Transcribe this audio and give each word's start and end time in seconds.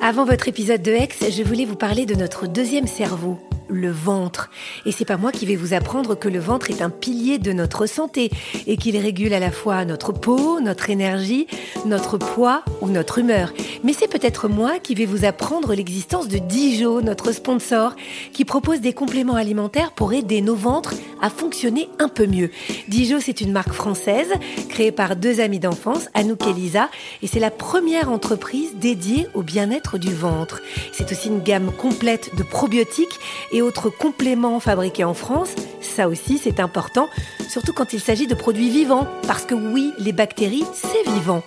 Avant 0.00 0.24
votre 0.24 0.46
épisode 0.46 0.80
de 0.80 0.92
Hex, 0.92 1.28
je 1.28 1.42
voulais 1.42 1.64
vous 1.64 1.74
parler 1.74 2.06
de 2.06 2.14
notre 2.14 2.46
deuxième 2.46 2.86
cerveau, 2.86 3.36
le 3.68 3.90
ventre. 3.90 4.48
Et 4.86 4.92
c'est 4.92 5.04
pas 5.04 5.16
moi 5.16 5.32
qui 5.32 5.44
vais 5.44 5.56
vous 5.56 5.74
apprendre 5.74 6.16
que 6.16 6.28
le 6.28 6.38
ventre 6.38 6.70
est 6.70 6.82
un 6.82 6.88
pilier 6.88 7.38
de 7.38 7.52
notre 7.52 7.86
santé 7.86 8.30
et 8.68 8.76
qu'il 8.76 8.96
régule 8.96 9.34
à 9.34 9.40
la 9.40 9.50
fois 9.50 9.84
notre 9.84 10.12
peau, 10.12 10.60
notre 10.60 10.88
énergie, 10.90 11.48
notre 11.84 12.16
poids 12.16 12.62
ou 12.80 12.88
notre 12.88 13.18
humeur. 13.18 13.52
Mais 13.82 13.92
c'est 13.92 14.06
peut-être 14.06 14.48
moi 14.48 14.78
qui 14.78 14.94
vais 14.94 15.04
vous 15.04 15.24
apprendre 15.24 15.74
l'existence 15.74 16.28
de 16.28 16.38
Dijo, 16.38 17.00
notre 17.02 17.32
sponsor, 17.32 17.96
qui 18.32 18.44
propose 18.44 18.80
des 18.80 18.92
compléments 18.92 19.34
alimentaires 19.34 19.90
pour 19.90 20.12
aider 20.12 20.42
nos 20.42 20.54
ventres 20.54 20.94
à 21.20 21.30
fonctionner 21.30 21.88
un 21.98 22.08
peu 22.08 22.26
mieux. 22.26 22.50
Dijo, 22.88 23.20
c'est 23.20 23.40
une 23.40 23.52
marque 23.52 23.72
française 23.72 24.32
créée 24.68 24.92
par 24.92 25.16
deux 25.16 25.40
amis 25.40 25.58
d'enfance, 25.58 26.08
Anouk 26.14 26.46
et 26.46 26.52
Lisa, 26.52 26.88
et 27.22 27.26
c'est 27.26 27.40
la 27.40 27.50
première 27.50 28.10
entreprise 28.10 28.76
dédiée 28.76 29.26
au 29.34 29.42
bien-être 29.42 29.98
du 29.98 30.12
ventre. 30.12 30.60
C'est 30.92 31.10
aussi 31.12 31.28
une 31.28 31.42
gamme 31.42 31.72
complète 31.72 32.34
de 32.36 32.42
probiotiques 32.42 33.18
et 33.52 33.62
autres 33.62 33.90
compléments 33.90 34.60
fabriqués 34.60 35.04
en 35.04 35.14
France, 35.14 35.50
ça 35.80 36.08
aussi 36.08 36.38
c'est 36.38 36.60
important, 36.60 37.08
surtout 37.48 37.72
quand 37.72 37.92
il 37.92 38.00
s'agit 38.00 38.26
de 38.26 38.34
produits 38.34 38.70
vivants, 38.70 39.06
parce 39.26 39.44
que 39.44 39.54
oui, 39.54 39.92
les 39.98 40.12
bactéries, 40.12 40.64
c'est 40.74 41.10
vivant. 41.10 41.42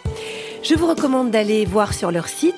Je 0.63 0.75
vous 0.75 0.87
recommande 0.87 1.31
d'aller 1.31 1.65
voir 1.65 1.93
sur 1.93 2.11
leur 2.11 2.27
site 2.27 2.53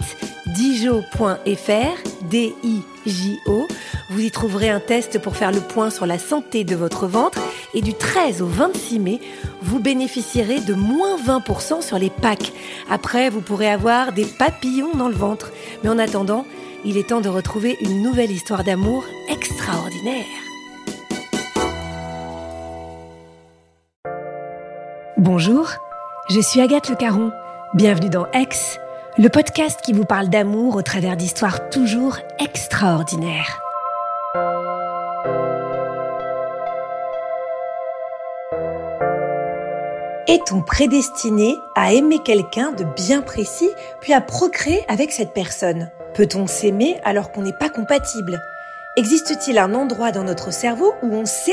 dijo.fr, 0.47 2.27
D-I-J-O. 2.29 3.67
Vous 4.09 4.19
y 4.19 4.31
trouverez 4.31 4.69
un 4.69 4.79
test 4.79 5.19
pour 5.19 5.35
faire 5.35 5.51
le 5.51 5.61
point 5.61 5.89
sur 5.89 6.05
la 6.05 6.19
santé 6.19 6.63
de 6.63 6.75
votre 6.75 7.07
ventre 7.07 7.39
et 7.73 7.81
du 7.81 7.93
13 7.93 8.41
au 8.41 8.47
26 8.47 8.99
mai, 8.99 9.19
vous 9.61 9.79
bénéficierez 9.79 10.59
de 10.59 10.73
moins 10.73 11.17
20% 11.17 11.81
sur 11.81 11.97
les 11.97 12.09
packs. 12.09 12.53
Après, 12.89 13.29
vous 13.29 13.41
pourrez 13.41 13.69
avoir 13.69 14.13
des 14.13 14.25
papillons 14.25 14.93
dans 14.93 15.07
le 15.07 15.15
ventre. 15.15 15.51
Mais 15.83 15.89
en 15.89 15.97
attendant, 15.97 16.45
il 16.85 16.97
est 16.97 17.09
temps 17.09 17.21
de 17.21 17.29
retrouver 17.29 17.77
une 17.81 18.01
nouvelle 18.01 18.31
histoire 18.31 18.63
d'amour 18.63 19.05
extraordinaire. 19.29 20.25
Bonjour, 25.17 25.69
je 26.29 26.41
suis 26.41 26.59
Agathe 26.59 26.89
Le 26.89 26.95
Caron. 26.95 27.31
Bienvenue 27.73 28.09
dans 28.09 28.29
Ex, 28.33 28.77
le 29.17 29.29
podcast 29.29 29.79
qui 29.83 29.93
vous 29.93 30.05
parle 30.05 30.29
d'amour 30.29 30.75
au 30.75 30.81
travers 30.81 31.15
d'histoires 31.15 31.69
toujours 31.69 32.17
extraordinaires. 32.39 33.59
Est-on 40.27 40.61
prédestiné 40.61 41.55
à 41.75 41.93
aimer 41.93 42.19
quelqu'un 42.25 42.71
de 42.71 42.85
bien 42.85 43.21
précis, 43.21 43.69
puis 44.01 44.13
à 44.13 44.21
procréer 44.21 44.83
avec 44.87 45.11
cette 45.11 45.33
personne? 45.33 45.91
Peut-on 46.15 46.47
s'aimer 46.47 46.99
alors 47.03 47.31
qu'on 47.31 47.43
n'est 47.43 47.53
pas 47.53 47.69
compatible? 47.69 48.41
Existe-t-il 48.97 49.59
un 49.59 49.75
endroit 49.75 50.11
dans 50.11 50.23
notre 50.23 50.51
cerveau 50.51 50.93
où 51.03 51.13
on 51.13 51.25
sait 51.25 51.51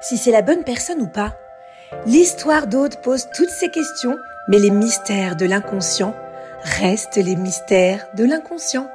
si 0.00 0.16
c'est 0.16 0.32
la 0.32 0.42
bonne 0.42 0.62
personne 0.62 1.00
ou 1.00 1.08
pas? 1.08 1.34
L'histoire 2.06 2.68
d'Aude 2.68 2.96
pose 3.02 3.28
toutes 3.34 3.50
ces 3.50 3.68
questions, 3.68 4.16
mais 4.46 4.60
les 4.60 4.70
mystères 4.70 5.34
de 5.34 5.46
l'inconscient 5.46 6.14
restent 6.62 7.16
les 7.16 7.36
mystères 7.36 8.06
de 8.16 8.24
l'inconscient. 8.24 8.88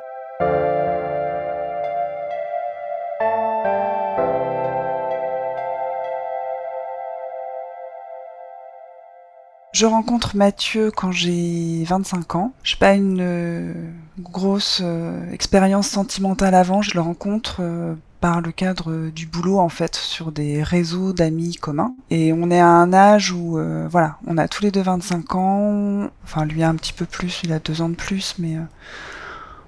Je 9.76 9.86
rencontre 9.86 10.38
Mathieu 10.38 10.90
quand 10.90 11.12
j'ai 11.12 11.84
25 11.84 12.36
ans. 12.36 12.54
Je 12.64 12.76
n'ai 12.76 12.80
pas 12.80 12.94
une 12.94 13.20
euh, 13.20 13.74
grosse 14.20 14.80
euh, 14.82 15.30
expérience 15.34 15.90
sentimentale 15.90 16.56
avant. 16.56 16.82
Je 16.82 16.94
le 16.94 17.02
rencontre 17.02 17.58
euh, 17.60 17.94
par 18.26 18.42
le 18.42 18.52
cadre 18.52 19.12
du 19.12 19.28
boulot 19.28 19.60
en 19.60 19.70
fait 19.70 19.96
sur 19.96 20.32
des 20.32 20.64
réseaux 20.64 21.14
d'amis 21.14 21.58
communs. 21.58 21.94
Et 22.10 22.34
on 22.34 22.50
est 22.50 22.60
à 22.60 22.68
un 22.68 22.92
âge 22.92 23.32
où 23.32 23.60
voilà, 23.92 24.18
on 24.26 24.40
a 24.40 24.48
tous 24.48 24.64
les 24.64 24.72
deux 24.72 24.82
25 24.82 25.36
ans. 25.36 26.10
Enfin 26.24 26.44
lui 26.44 26.64
a 26.64 26.70
un 26.70 26.74
petit 26.74 26.94
peu 26.94 27.06
plus, 27.06 27.42
il 27.44 27.54
a 27.54 27.60
deux 27.60 27.84
ans 27.84 27.90
de 27.90 27.96
plus, 27.96 28.34
mais 28.40 28.58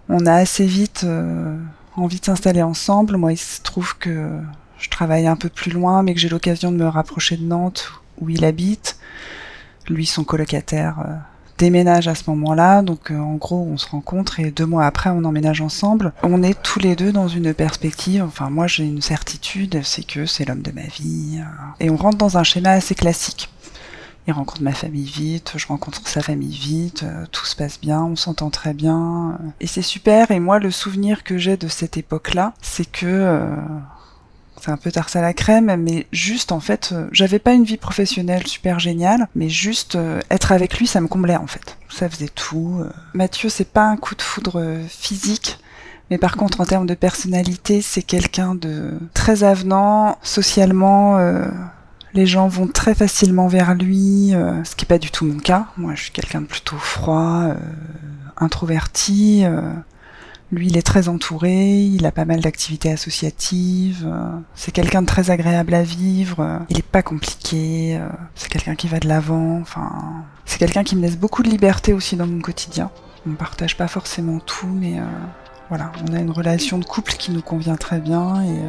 on 0.10 0.26
a 0.26 0.34
assez 0.34 0.66
vite 0.66 1.06
envie 1.96 2.20
de 2.20 2.26
s'installer 2.26 2.64
ensemble. 2.64 3.18
Moi 3.18 3.34
il 3.34 3.38
se 3.38 3.62
trouve 3.62 3.96
que 4.00 4.40
je 4.80 4.90
travaille 4.90 5.28
un 5.28 5.36
peu 5.36 5.50
plus 5.50 5.72
loin, 5.72 6.02
mais 6.02 6.16
que 6.16 6.20
j'ai 6.20 6.30
l'occasion 6.30 6.72
de 6.72 6.78
me 6.78 6.88
rapprocher 6.88 7.38
de 7.38 7.44
Nantes 7.44 7.92
où 8.20 8.30
il 8.30 8.44
habite 8.44 8.98
lui, 9.90 10.06
son 10.06 10.24
colocataire, 10.24 11.00
euh, 11.00 11.14
déménage 11.58 12.08
à 12.08 12.16
ce 12.16 12.30
moment-là. 12.30 12.82
Donc 12.82 13.12
euh, 13.12 13.18
en 13.18 13.36
gros, 13.36 13.68
on 13.72 13.78
se 13.78 13.88
rencontre 13.88 14.40
et 14.40 14.52
deux 14.52 14.66
mois 14.66 14.86
après, 14.86 15.10
on 15.10 15.24
emménage 15.24 15.62
ensemble. 15.62 16.14
On 16.24 16.44
est 16.44 16.62
tous 16.62 16.80
les 16.80 16.96
deux 16.96 17.12
dans 17.12 17.28
une 17.28 17.54
perspective. 17.54 18.24
Enfin, 18.24 18.50
moi, 18.50 18.68
j'ai 18.68 18.84
une 18.86 19.02
certitude, 19.02 19.82
c'est 19.84 20.06
que 20.06 20.26
c'est 20.26 20.46
l'homme 20.46 20.62
de 20.62 20.72
ma 20.72 20.84
vie. 20.84 21.40
Euh. 21.40 21.84
et 21.86 21.90
on 21.90 21.98
rentre 21.98 22.18
dans 22.18 22.38
un 22.38 22.44
schéma 22.44 22.72
assez 22.72 22.96
classique. 22.96 23.50
Il 24.28 24.34
rencontre 24.34 24.62
ma 24.62 24.74
famille 24.74 25.06
vite, 25.06 25.54
je 25.56 25.68
rencontre 25.68 26.06
sa 26.06 26.22
famille 26.22 26.52
vite, 26.54 27.06
tout 27.32 27.46
se 27.46 27.56
passe 27.56 27.80
bien, 27.80 28.04
on 28.04 28.18
s'entend 28.18 28.50
très 28.50 28.74
bien. 28.74 29.38
et 29.62 29.68
c'est 29.68 29.82
super. 29.82 30.32
Et 30.32 30.42
moi, 30.42 30.60
le 30.60 30.70
souvenir 30.70 31.24
que 31.24 31.38
j'ai 31.38 31.56
de 31.56 31.70
cette 31.70 31.96
époque-là, 31.96 32.54
c'est 32.62 32.92
que 32.92 33.40
un 34.70 34.78
peu 34.78 34.92
tarte 34.92 35.16
à 35.16 35.22
la 35.22 35.34
crème, 35.34 35.76
mais 35.78 36.08
juste 36.12 36.52
en 36.52 36.60
fait, 36.60 36.90
euh, 36.92 37.08
j'avais 37.12 37.40
pas 37.40 37.54
une 37.54 37.64
vie 37.64 37.78
professionnelle 37.78 38.46
super 38.48 38.80
géniale, 38.80 39.28
mais 39.36 39.50
juste 39.50 39.96
euh, 39.96 40.20
être 40.30 40.52
avec 40.52 40.78
lui, 40.78 40.88
ça 40.88 41.02
me 41.02 41.08
comblait 41.08 41.36
en 41.36 41.48
fait. 41.48 41.78
Ça 41.90 42.10
faisait 42.10 42.30
tout. 42.30 42.80
Euh. 42.82 42.90
Mathieu, 43.14 43.50
c'est 43.50 43.68
pas 43.68 43.86
un 43.86 43.98
coup 43.98 44.16
de 44.16 44.22
foudre 44.22 44.80
physique, 44.88 45.60
mais 46.10 46.18
par 46.18 46.38
contre 46.38 46.62
en 46.62 46.66
termes 46.66 46.88
de 46.88 46.96
personnalité, 46.96 47.82
c'est 47.82 48.02
quelqu'un 48.02 48.56
de 48.56 48.98
très 49.14 49.44
avenant, 49.44 50.18
socialement. 50.22 51.18
les 52.14 52.26
gens 52.26 52.48
vont 52.48 52.68
très 52.68 52.96
facilement 52.96 53.48
vers 53.48 53.76
lui, 53.76 54.34
ce 54.64 54.76
qui 54.76 54.86
est 54.86 54.88
pas 54.88 54.98
du 54.98 55.12
tout 55.12 55.26
mon 55.26 55.40
cas. 55.40 55.68
Moi, 55.78 55.94
je 55.96 56.04
suis 56.04 56.12
quelqu'un 56.12 56.42
de 56.42 56.48
plutôt 56.48 56.78
froid, 56.78 57.54
introverti. 58.38 59.46
Lui, 60.52 60.68
il 60.68 60.78
est 60.78 60.82
très 60.82 61.10
entouré, 61.10 61.82
il 61.82 62.06
a 62.06 62.12
pas 62.14 62.24
mal 62.24 62.40
d'activités 62.40 62.90
associatives, 62.90 64.06
euh, 64.08 64.30
c'est 64.56 64.72
quelqu'un 64.72 65.02
de 65.02 65.08
très 65.08 65.30
agréable 65.30 65.74
à 65.74 65.84
vivre, 65.84 66.40
euh, 66.40 66.60
il 66.70 66.80
est 66.80 66.86
pas 66.86 67.02
compliqué, 67.02 67.98
euh, 67.98 68.08
c'est 68.34 68.48
quelqu'un 68.48 68.76
qui 68.76 68.88
va 68.88 69.00
de 69.00 69.10
l'avant, 69.10 69.60
enfin, 69.60 69.92
c'est 70.46 70.58
quelqu'un 70.58 70.86
qui 70.86 70.96
me 70.96 71.02
laisse 71.02 71.18
beaucoup 71.18 71.44
de 71.44 71.50
liberté 71.50 71.92
aussi 71.92 72.16
dans 72.16 72.28
mon 72.28 72.40
quotidien. 72.40 72.92
On 73.28 73.34
partage 73.34 73.76
pas 73.76 73.90
forcément 73.90 74.40
tout, 74.40 74.68
mais 74.68 75.02
voilà, 75.68 75.92
on 76.08 76.14
a 76.14 76.20
une 76.20 76.32
relation 76.32 76.78
de 76.78 76.86
couple 76.86 77.14
qui 77.14 77.32
nous 77.32 77.42
convient 77.42 77.76
très 77.76 78.00
bien 78.00 78.42
et 78.42 78.62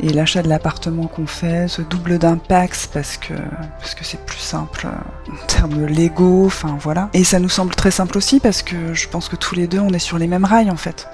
et 0.00 0.12
l'achat 0.12 0.42
de 0.42 0.48
l'appartement 0.48 1.06
qu'on 1.06 1.26
fait 1.26 1.68
se 1.68 1.82
double 1.82 2.18
d'impact 2.18 2.90
parce 2.92 3.16
que 3.16 3.34
parce 3.78 3.94
que 3.94 4.04
c'est 4.04 4.24
plus 4.24 4.38
simple 4.38 4.86
euh, 4.86 5.32
en 5.32 5.46
termes 5.46 5.86
légaux, 5.86 6.46
enfin 6.46 6.76
voilà. 6.80 7.08
Et 7.14 7.24
ça 7.24 7.38
nous 7.38 7.48
semble 7.48 7.74
très 7.74 7.90
simple 7.90 8.16
aussi 8.18 8.40
parce 8.40 8.62
que 8.62 8.94
je 8.94 9.08
pense 9.08 9.28
que 9.28 9.36
tous 9.36 9.54
les 9.54 9.66
deux 9.66 9.80
on 9.80 9.90
est 9.90 9.98
sur 9.98 10.18
les 10.18 10.26
mêmes 10.26 10.44
rails 10.44 10.70
en 10.70 10.76
fait. 10.76 11.08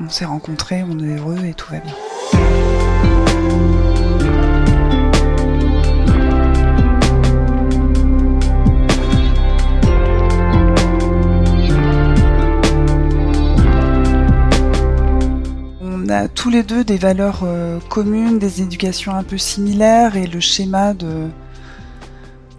On 0.00 0.08
s'est 0.08 0.24
rencontrés, 0.24 0.82
on 0.88 0.98
est 0.98 1.18
heureux 1.18 1.44
et 1.44 1.54
tout 1.54 1.70
va 1.70 1.78
bien. 1.78 1.94
Tous 16.50 16.56
les 16.56 16.62
deux 16.64 16.82
des 16.82 16.96
valeurs 16.96 17.42
euh, 17.44 17.78
communes, 17.90 18.40
des 18.40 18.60
éducations 18.60 19.14
un 19.14 19.22
peu 19.22 19.38
similaires 19.38 20.16
et 20.16 20.26
le 20.26 20.40
schéma 20.40 20.94
de 20.94 21.28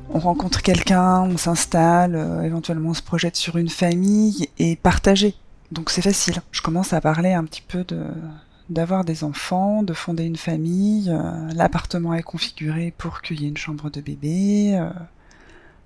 on 0.10 0.20
rencontre 0.20 0.62
quelqu'un, 0.62 1.24
on 1.24 1.36
s'installe, 1.36 2.16
euh, 2.16 2.42
éventuellement 2.42 2.92
on 2.92 2.94
se 2.94 3.02
projette 3.02 3.36
sur 3.36 3.58
une 3.58 3.68
famille 3.68 4.48
et 4.60 4.78
partager. 4.78 5.36
Donc 5.74 5.90
c'est 5.90 6.02
facile. 6.02 6.42
Je 6.54 6.62
commence 6.62 6.94
à 6.94 7.02
parler 7.02 7.34
un 7.34 7.44
petit 7.44 7.62
peu 7.62 7.84
de 7.84 8.06
d'avoir 8.70 9.04
des 9.04 9.26
enfants, 9.26 9.84
de 9.84 9.92
fonder 9.92 10.24
une 10.24 10.38
famille. 10.38 11.10
Euh, 11.10 11.50
l'appartement 11.54 12.14
est 12.14 12.24
configuré 12.24 12.94
pour 12.98 13.22
qu'il 13.22 13.42
y 13.42 13.46
ait 13.46 13.50
une 13.50 13.58
chambre 13.58 13.90
de 13.90 14.00
bébé. 14.00 14.82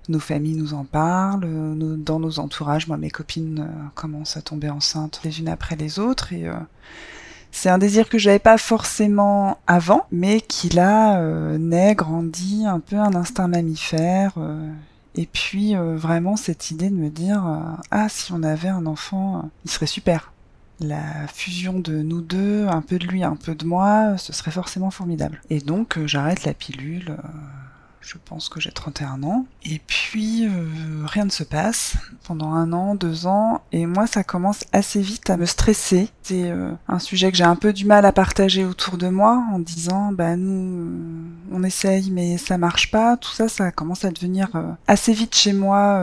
Nos 0.08 0.20
familles 0.20 0.54
nous 0.54 0.74
en 0.74 0.84
parlent, 0.84 1.48
dans 1.98 2.20
nos 2.20 2.38
entourages, 2.38 2.86
moi 2.86 2.98
mes 2.98 3.10
copines 3.10 3.66
commencent 3.96 4.36
à 4.36 4.42
tomber 4.42 4.70
enceintes 4.70 5.22
les 5.24 5.40
unes 5.40 5.48
après 5.48 5.74
les 5.74 5.98
autres 5.98 6.32
et 6.32 6.48
c'est 7.56 7.70
un 7.70 7.78
désir 7.78 8.08
que 8.08 8.18
j'avais 8.18 8.38
pas 8.38 8.58
forcément 8.58 9.58
avant, 9.66 10.06
mais 10.12 10.40
qui 10.40 10.68
là 10.68 11.20
naît, 11.58 11.94
grandit, 11.94 12.64
un 12.66 12.80
peu 12.80 12.96
un 12.96 13.14
instinct 13.14 13.48
mammifère. 13.48 14.32
et 15.14 15.26
puis 15.26 15.74
vraiment 15.74 16.36
cette 16.36 16.70
idée 16.70 16.90
de 16.90 16.94
me 16.94 17.08
dire 17.08 17.42
ah 17.90 18.08
si 18.08 18.32
on 18.32 18.42
avait 18.42 18.68
un 18.68 18.86
enfant, 18.86 19.50
il 19.64 19.70
serait 19.70 19.86
super 19.86 20.32
la 20.80 21.26
fusion 21.28 21.78
de 21.78 22.02
nous 22.02 22.20
deux, 22.20 22.66
un 22.66 22.82
peu 22.82 22.98
de 22.98 23.06
lui, 23.06 23.22
un 23.22 23.36
peu 23.36 23.54
de 23.54 23.64
moi, 23.64 24.16
ce 24.18 24.32
serait 24.32 24.50
forcément 24.50 24.90
formidable. 24.90 25.40
Et 25.50 25.60
donc 25.60 25.96
euh, 25.96 26.06
j'arrête 26.06 26.44
la 26.44 26.54
pilule, 26.54 27.10
euh, 27.10 27.28
je 28.00 28.16
pense 28.24 28.48
que 28.48 28.60
j'ai 28.60 28.70
31 28.70 29.22
ans, 29.24 29.46
et 29.64 29.80
puis 29.86 30.46
euh, 30.46 31.04
rien 31.04 31.24
ne 31.24 31.30
se 31.30 31.42
passe 31.42 31.96
pendant 32.24 32.52
un 32.52 32.72
an, 32.72 32.94
deux 32.94 33.26
ans, 33.26 33.62
et 33.72 33.86
moi 33.86 34.06
ça 34.06 34.22
commence 34.24 34.64
assez 34.72 35.00
vite 35.00 35.28
à 35.30 35.36
me 35.36 35.46
stresser. 35.46 36.08
C'est 36.22 36.52
un 36.88 36.98
sujet 36.98 37.30
que 37.30 37.36
j'ai 37.36 37.44
un 37.44 37.56
peu 37.56 37.72
du 37.72 37.84
mal 37.84 38.04
à 38.04 38.12
partager 38.12 38.64
autour 38.64 38.96
de 38.98 39.08
moi 39.08 39.44
en 39.52 39.58
disant 39.58 40.12
bah 40.12 40.36
nous 40.36 40.90
on 41.52 41.62
essaye 41.62 42.10
mais 42.10 42.38
ça 42.38 42.58
marche 42.58 42.90
pas, 42.90 43.16
tout 43.16 43.30
ça 43.30 43.48
ça 43.48 43.70
commence 43.70 44.04
à 44.04 44.10
devenir 44.10 44.48
assez 44.86 45.12
vite 45.12 45.34
chez 45.34 45.52
moi 45.52 46.02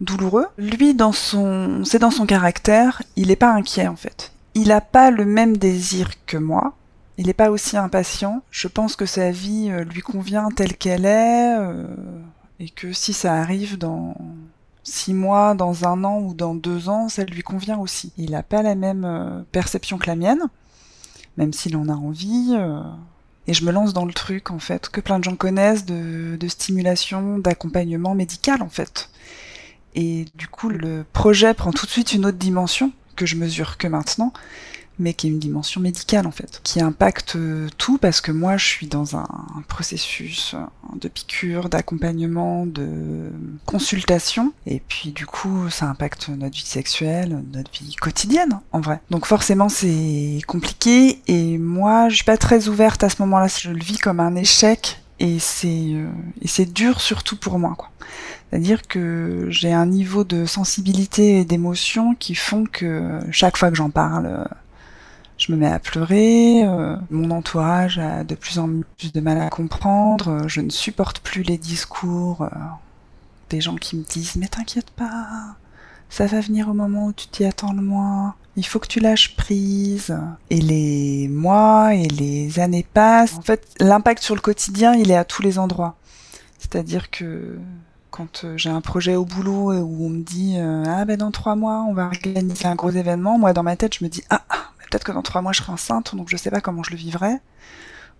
douloureux. 0.00 0.46
Lui, 0.58 0.94
dans 0.94 1.12
son, 1.12 1.84
c'est 1.84 1.98
dans 1.98 2.10
son 2.10 2.26
caractère, 2.26 3.02
il 3.16 3.28
n'est 3.28 3.36
pas 3.36 3.52
inquiet 3.52 3.88
en 3.88 3.96
fait. 3.96 4.32
Il 4.54 4.68
n'a 4.68 4.80
pas 4.80 5.10
le 5.10 5.24
même 5.24 5.56
désir 5.56 6.10
que 6.26 6.36
moi. 6.36 6.74
Il 7.16 7.26
n'est 7.26 7.34
pas 7.34 7.50
aussi 7.50 7.76
impatient. 7.76 8.42
Je 8.50 8.68
pense 8.68 8.96
que 8.96 9.06
sa 9.06 9.30
vie 9.30 9.68
euh, 9.70 9.84
lui 9.84 10.00
convient 10.00 10.48
telle 10.50 10.76
qu'elle 10.76 11.06
est, 11.06 11.56
euh, 11.58 11.86
et 12.58 12.68
que 12.68 12.92
si 12.92 13.12
ça 13.12 13.34
arrive 13.34 13.78
dans 13.78 14.16
six 14.82 15.14
mois, 15.14 15.54
dans 15.54 15.86
un 15.86 16.04
an 16.04 16.20
ou 16.20 16.34
dans 16.34 16.54
deux 16.54 16.88
ans, 16.88 17.08
ça 17.08 17.24
lui 17.24 17.42
convient 17.42 17.78
aussi. 17.78 18.12
Il 18.18 18.32
n'a 18.32 18.42
pas 18.42 18.62
la 18.62 18.74
même 18.74 19.04
euh, 19.04 19.42
perception 19.52 19.96
que 19.96 20.08
la 20.08 20.16
mienne, 20.16 20.42
même 21.36 21.52
s'il 21.52 21.76
en 21.76 21.88
a 21.88 21.94
envie. 21.94 22.54
et 23.46 23.54
je 23.54 23.64
me 23.64 23.72
lance 23.72 23.92
dans 23.92 24.04
le 24.04 24.12
truc 24.12 24.50
en 24.50 24.58
fait 24.58 24.88
que 24.88 25.00
plein 25.00 25.18
de 25.18 25.24
gens 25.24 25.36
connaissent 25.36 25.84
de, 25.86 26.36
de 26.36 26.48
stimulation, 26.48 27.38
d'accompagnement 27.38 28.14
médical 28.14 28.62
en 28.62 28.68
fait. 28.68 29.10
Et 29.94 30.26
du 30.34 30.48
coup, 30.48 30.68
le 30.68 31.04
projet 31.12 31.54
prend 31.54 31.70
tout 31.70 31.86
de 31.86 31.90
suite 31.90 32.12
une 32.12 32.26
autre 32.26 32.38
dimension 32.38 32.92
que 33.14 33.26
je 33.26 33.36
mesure 33.36 33.78
que 33.78 33.86
maintenant, 33.86 34.32
mais 34.98 35.14
qui 35.14 35.26
est 35.26 35.30
une 35.30 35.38
dimension 35.38 35.80
médicale 35.80 36.26
en 36.26 36.30
fait, 36.30 36.60
qui 36.62 36.80
impacte 36.80 37.36
tout 37.78 37.98
parce 37.98 38.20
que 38.20 38.32
moi 38.32 38.56
je 38.56 38.64
suis 38.64 38.86
dans 38.86 39.16
un 39.16 39.26
processus 39.68 40.54
de 40.94 41.08
piqûre, 41.08 41.68
d'accompagnement, 41.68 42.66
de 42.66 43.30
consultation, 43.66 44.52
et 44.66 44.80
puis 44.86 45.10
du 45.10 45.26
coup 45.26 45.68
ça 45.70 45.86
impacte 45.86 46.28
notre 46.28 46.54
vie 46.54 46.66
sexuelle, 46.66 47.42
notre 47.52 47.70
vie 47.72 47.94
quotidienne 47.94 48.60
en 48.72 48.80
vrai. 48.80 49.00
Donc 49.10 49.26
forcément 49.26 49.68
c'est 49.68 50.40
compliqué 50.46 51.20
et 51.26 51.58
moi 51.58 52.08
je 52.08 52.16
suis 52.16 52.24
pas 52.24 52.36
très 52.36 52.68
ouverte 52.68 53.02
à 53.02 53.08
ce 53.08 53.20
moment-là, 53.22 53.46
je 53.48 53.70
le 53.70 53.82
vis 53.82 53.98
comme 53.98 54.20
un 54.20 54.34
échec 54.36 55.00
et 55.20 55.38
c'est 55.38 55.92
euh, 55.94 56.08
et 56.42 56.48
c'est 56.48 56.72
dur 56.72 57.00
surtout 57.00 57.36
pour 57.36 57.58
moi 57.58 57.74
quoi. 57.76 57.90
C'est-à-dire 58.50 58.82
que 58.82 59.46
j'ai 59.48 59.72
un 59.72 59.86
niveau 59.86 60.22
de 60.22 60.46
sensibilité 60.46 61.40
et 61.40 61.44
d'émotion 61.44 62.14
qui 62.14 62.36
font 62.36 62.66
que 62.70 63.18
chaque 63.32 63.56
fois 63.56 63.70
que 63.70 63.76
j'en 63.76 63.90
parle, 63.90 64.46
je 65.46 65.52
me 65.52 65.58
mets 65.58 65.70
à 65.70 65.78
pleurer, 65.78 66.64
euh, 66.64 66.96
mon 67.10 67.30
entourage 67.30 67.98
a 67.98 68.24
de 68.24 68.34
plus 68.34 68.58
en 68.58 68.68
plus 68.96 69.12
de 69.12 69.20
mal 69.20 69.40
à 69.40 69.50
comprendre, 69.50 70.48
je 70.48 70.60
ne 70.60 70.70
supporte 70.70 71.18
plus 71.18 71.42
les 71.42 71.58
discours 71.58 72.42
euh, 72.42 72.48
des 73.50 73.60
gens 73.60 73.76
qui 73.76 73.96
me 73.96 74.04
disent 74.04 74.36
mais 74.36 74.48
t'inquiète 74.48 74.90
pas, 74.90 75.26
ça 76.08 76.26
va 76.26 76.40
venir 76.40 76.68
au 76.68 76.72
moment 76.72 77.06
où 77.06 77.12
tu 77.12 77.26
t'y 77.28 77.44
attends 77.44 77.74
le 77.74 77.82
moins, 77.82 78.34
il 78.56 78.64
faut 78.64 78.78
que 78.78 78.86
tu 78.86 79.00
lâches 79.00 79.36
prise. 79.36 80.16
Et 80.48 80.60
les 80.60 81.28
mois 81.28 81.94
et 81.94 82.06
les 82.06 82.60
années 82.60 82.86
passent. 82.94 83.36
En 83.36 83.42
fait, 83.42 83.66
l'impact 83.80 84.22
sur 84.22 84.36
le 84.36 84.40
quotidien, 84.40 84.94
il 84.94 85.10
est 85.10 85.16
à 85.16 85.24
tous 85.24 85.42
les 85.42 85.58
endroits. 85.58 85.96
C'est-à-dire 86.58 87.10
que 87.10 87.58
quand 88.10 88.44
euh, 88.44 88.56
j'ai 88.56 88.70
un 88.70 88.80
projet 88.80 89.16
au 89.16 89.24
boulot 89.24 89.72
où 89.72 90.06
on 90.06 90.08
me 90.08 90.22
dit 90.22 90.54
euh, 90.56 90.84
ah 90.86 91.04
ben 91.04 91.16
dans 91.16 91.32
trois 91.32 91.56
mois 91.56 91.84
on 91.88 91.92
va 91.92 92.04
organiser 92.04 92.66
un 92.66 92.76
gros 92.76 92.90
événement, 92.90 93.38
moi 93.38 93.52
dans 93.52 93.64
ma 93.64 93.74
tête 93.74 93.96
je 93.98 94.04
me 94.04 94.08
dis 94.08 94.22
ah 94.30 94.42
peut-être 94.94 95.04
que 95.04 95.12
dans 95.12 95.22
trois 95.22 95.42
mois 95.42 95.52
je 95.52 95.58
serai 95.58 95.72
enceinte 95.72 96.14
donc 96.14 96.28
je 96.28 96.36
sais 96.36 96.50
pas 96.50 96.60
comment 96.60 96.84
je 96.84 96.92
le 96.92 96.96
vivrai 96.96 97.34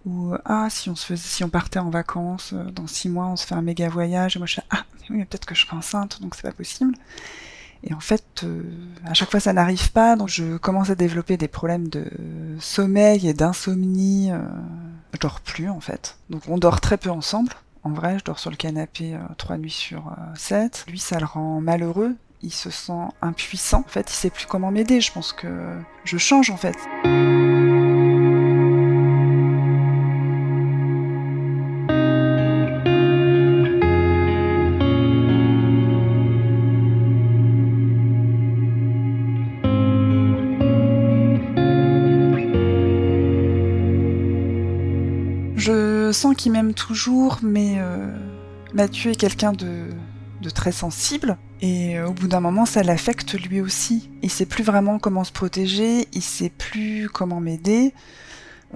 ou 0.07 0.35
ah 0.45 0.67
si 0.71 0.91
on 0.91 0.97
se 0.97 1.07
faisait 1.07 1.29
si 1.29 1.45
on 1.45 1.49
partait 1.49 1.79
en 1.79 1.89
vacances 1.89 2.53
euh, 2.53 2.65
dans 2.73 2.89
six 2.89 3.09
mois 3.09 3.27
on 3.27 3.37
se 3.37 3.47
fait 3.47 3.55
un 3.55 3.63
méga 3.63 3.89
voyage 3.89 4.35
et 4.35 4.39
moi 4.41 4.47
je 4.47 4.55
suis 4.55 4.63
ah 4.71 4.83
oui 5.09 5.25
peut-être 5.25 5.47
que 5.47 5.55
je 5.55 5.65
serai 5.65 5.77
enceinte 5.77 6.21
donc 6.21 6.35
c'est 6.35 6.43
pas 6.43 6.53
possible 6.53 6.97
et 7.85 7.95
en 7.95 8.01
fait 8.01 8.45
à 9.05 9.15
chaque 9.15 9.31
fois 9.31 9.39
ça 9.39 9.53
n'arrive 9.53 9.93
pas 9.93 10.17
donc 10.17 10.29
je 10.29 10.57
commence 10.57 10.91
à 10.91 10.97
développer 10.97 11.37
des 11.37 11.49
problèmes 11.49 11.89
de 11.89 12.07
sommeil 12.59 13.29
et 13.29 13.35
d'insomnie 13.35 14.31
je 15.13 15.19
dors 15.19 15.41
plus 15.41 15.69
en 15.69 15.81
fait 15.81 16.19
donc 16.29 16.43
on 16.49 16.59
dort 16.59 16.81
très 16.81 16.97
peu 16.97 17.11
ensemble 17.11 17.53
en 17.85 17.91
vrai, 17.91 18.19
je 18.19 18.25
dors 18.25 18.39
sur 18.39 18.51
le 18.51 18.57
canapé 18.57 19.15
euh, 19.15 19.19
trois 19.37 19.59
nuits 19.59 19.71
sur 19.71 20.09
euh, 20.09 20.35
sept. 20.37 20.87
Lui, 20.89 20.99
ça 20.99 21.19
le 21.19 21.27
rend 21.27 21.61
malheureux. 21.61 22.17
Il 22.45 22.53
se 22.53 22.71
sent 22.71 23.09
impuissant. 23.23 23.81
En 23.81 23.91
fait, 23.91 24.11
il 24.11 24.15
sait 24.15 24.31
plus 24.31 24.47
comment 24.47 24.71
m'aider. 24.71 25.01
Je 25.01 25.11
pense 25.13 25.33
que 25.33 25.49
je 26.05 26.19
change 26.19 26.51
en 26.51 26.57
fait. 26.57 26.77
sens 46.15 46.35
qu'il 46.35 46.53
m'aime 46.53 46.73
toujours, 46.73 47.41
mais 47.43 47.75
euh, 47.79 48.07
Mathieu 48.73 49.11
est 49.11 49.17
quelqu'un 49.17 49.53
de, 49.53 49.91
très 50.55 50.73
sensible. 50.73 51.37
Et 51.61 52.01
au 52.01 52.13
bout 52.13 52.29
d'un 52.29 52.41
moment, 52.41 52.67
ça 52.67 52.83
l'affecte 52.83 53.35
lui 53.35 53.61
aussi. 53.61 54.11
Il 54.23 54.31
sait 54.31 54.47
plus 54.47 54.65
vraiment 54.65 54.99
comment 54.99 55.25
se 55.25 55.33
protéger, 55.33 56.09
il 56.13 56.23
sait 56.23 56.51
plus 56.51 57.09
comment 57.13 57.41
m'aider. 57.41 57.95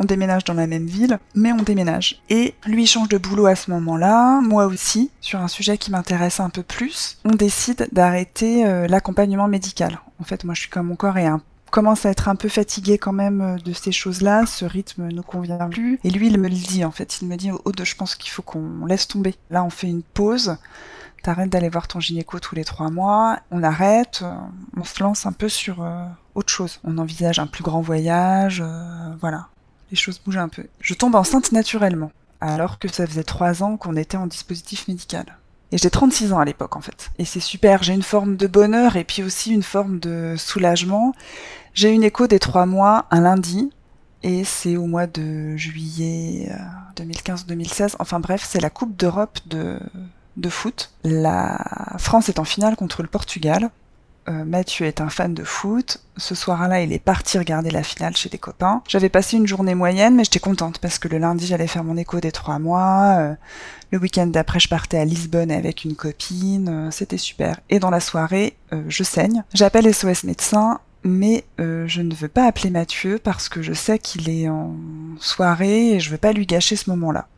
On 0.00 0.04
déménage 0.04 0.44
dans 0.44 0.54
la 0.54 0.68
même 0.68 0.86
ville, 0.86 1.18
mais 1.34 1.50
on 1.52 1.62
déménage. 1.62 2.22
Et 2.30 2.54
lui 2.64 2.86
change 2.86 3.08
de 3.08 3.18
boulot 3.18 3.46
à 3.46 3.56
ce 3.56 3.70
moment-là, 3.72 4.40
moi 4.40 4.66
aussi, 4.66 5.10
sur 5.20 5.40
un 5.40 5.48
sujet 5.48 5.76
qui 5.76 5.90
m'intéresse 5.90 6.38
un 6.38 6.50
peu 6.50 6.62
plus. 6.62 7.18
On 7.24 7.34
décide 7.34 7.88
d'arrêter 7.90 8.64
euh, 8.64 8.86
l'accompagnement 8.86 9.48
médical. 9.48 9.98
En 10.20 10.24
fait, 10.24 10.44
moi 10.44 10.54
je 10.54 10.60
suis 10.60 10.70
comme 10.70 10.86
mon 10.86 10.96
corps 10.96 11.18
est 11.18 11.26
un 11.26 11.42
commence 11.70 12.06
à 12.06 12.10
être 12.10 12.28
un 12.28 12.36
peu 12.36 12.48
fatigué 12.48 12.98
quand 12.98 13.12
même 13.12 13.40
euh, 13.40 13.56
de 13.56 13.72
ces 13.72 13.92
choses-là, 13.92 14.46
ce 14.46 14.64
rythme 14.64 15.08
ne 15.08 15.20
convient 15.20 15.68
plus. 15.68 16.00
Et 16.04 16.10
lui, 16.10 16.28
il 16.28 16.38
me 16.38 16.48
le 16.48 16.54
dit 16.54 16.84
en 16.84 16.90
fait, 16.90 17.20
il 17.20 17.28
me 17.28 17.36
dit, 17.36 17.50
oh, 17.50 17.72
je 17.82 17.94
pense 17.94 18.14
qu'il 18.14 18.30
faut 18.30 18.42
qu'on 18.42 18.86
laisse 18.86 19.08
tomber. 19.08 19.34
Là, 19.50 19.64
on 19.64 19.70
fait 19.70 19.88
une 19.88 20.02
pause, 20.02 20.56
t'arrêtes 21.22 21.50
d'aller 21.50 21.68
voir 21.68 21.88
ton 21.88 22.00
gynéco 22.00 22.38
tous 22.38 22.54
les 22.54 22.64
trois 22.64 22.90
mois, 22.90 23.38
on 23.50 23.62
arrête, 23.62 24.20
euh, 24.22 24.34
on 24.76 24.84
se 24.84 25.02
lance 25.02 25.26
un 25.26 25.32
peu 25.32 25.48
sur 25.48 25.82
euh, 25.82 26.04
autre 26.34 26.50
chose. 26.50 26.80
On 26.84 26.98
envisage 26.98 27.38
un 27.38 27.46
plus 27.46 27.62
grand 27.62 27.80
voyage, 27.80 28.62
voilà. 29.20 29.48
Les 29.90 29.96
choses 29.96 30.20
bougent 30.24 30.38
un 30.38 30.48
peu. 30.48 30.66
Je 30.80 30.94
tombe 30.94 31.14
enceinte 31.14 31.52
naturellement, 31.52 32.12
alors 32.40 32.78
que 32.78 32.88
ça 32.88 33.06
faisait 33.06 33.24
trois 33.24 33.62
ans 33.62 33.76
qu'on 33.76 33.96
était 33.96 34.16
en 34.16 34.26
dispositif 34.26 34.86
médical. 34.88 35.38
Et 35.70 35.78
j'ai 35.78 35.90
36 35.90 36.32
ans 36.32 36.38
à 36.38 36.44
l'époque 36.44 36.76
en 36.76 36.80
fait. 36.80 37.10
Et 37.18 37.24
c'est 37.24 37.40
super, 37.40 37.82
j'ai 37.82 37.92
une 37.92 38.02
forme 38.02 38.36
de 38.36 38.46
bonheur 38.46 38.96
et 38.96 39.04
puis 39.04 39.22
aussi 39.22 39.52
une 39.52 39.62
forme 39.62 39.98
de 39.98 40.34
soulagement. 40.38 41.12
J'ai 41.74 41.90
une 41.90 42.04
écho 42.04 42.26
des 42.26 42.38
trois 42.38 42.66
mois 42.66 43.06
un 43.10 43.20
lundi 43.20 43.70
et 44.22 44.44
c'est 44.44 44.76
au 44.76 44.86
mois 44.86 45.06
de 45.06 45.56
juillet 45.56 46.50
2015-2016. 46.96 47.82
Euh, 47.82 47.88
enfin 47.98 48.18
bref, 48.18 48.46
c'est 48.48 48.60
la 48.60 48.70
Coupe 48.70 48.96
d'Europe 48.96 49.38
de, 49.46 49.78
de 50.38 50.48
foot. 50.48 50.90
La 51.04 51.58
France 51.98 52.28
est 52.28 52.38
en 52.38 52.44
finale 52.44 52.76
contre 52.76 53.02
le 53.02 53.08
Portugal. 53.08 53.70
Euh, 54.28 54.44
Mathieu 54.44 54.86
est 54.86 55.00
un 55.00 55.08
fan 55.08 55.32
de 55.32 55.44
foot. 55.44 56.00
Ce 56.16 56.34
soir-là, 56.34 56.82
il 56.82 56.92
est 56.92 56.98
parti 56.98 57.38
regarder 57.38 57.70
la 57.70 57.82
finale 57.82 58.16
chez 58.16 58.28
des 58.28 58.38
copains. 58.38 58.82
J'avais 58.86 59.08
passé 59.08 59.36
une 59.36 59.46
journée 59.46 59.74
moyenne, 59.74 60.16
mais 60.16 60.24
j'étais 60.24 60.38
contente 60.38 60.78
parce 60.80 60.98
que 60.98 61.08
le 61.08 61.18
lundi, 61.18 61.46
j'allais 61.46 61.66
faire 61.66 61.84
mon 61.84 61.96
écho 61.96 62.20
des 62.20 62.32
trois 62.32 62.58
mois. 62.58 63.16
Euh, 63.18 63.34
le 63.90 63.98
week-end 63.98 64.26
d'après, 64.26 64.60
je 64.60 64.68
partais 64.68 64.98
à 64.98 65.04
Lisbonne 65.04 65.50
avec 65.50 65.84
une 65.84 65.94
copine. 65.94 66.68
Euh, 66.68 66.90
c'était 66.90 67.16
super. 67.16 67.58
Et 67.70 67.78
dans 67.78 67.90
la 67.90 68.00
soirée, 68.00 68.56
je 68.88 69.02
saigne. 69.02 69.44
J'appelle 69.54 69.92
SOS 69.92 70.24
médecin, 70.24 70.80
mais 71.04 71.44
je 71.58 72.02
ne 72.02 72.14
veux 72.14 72.28
pas 72.28 72.46
appeler 72.46 72.68
Mathieu 72.68 73.18
parce 73.18 73.48
que 73.48 73.62
je 73.62 73.72
sais 73.72 73.98
qu'il 73.98 74.28
est 74.28 74.48
en 74.48 74.74
soirée 75.20 75.92
et 75.92 76.00
je 76.00 76.10
veux 76.10 76.18
pas 76.18 76.32
lui 76.32 76.44
gâcher 76.44 76.76
ce 76.76 76.90
moment-là. 76.90 77.28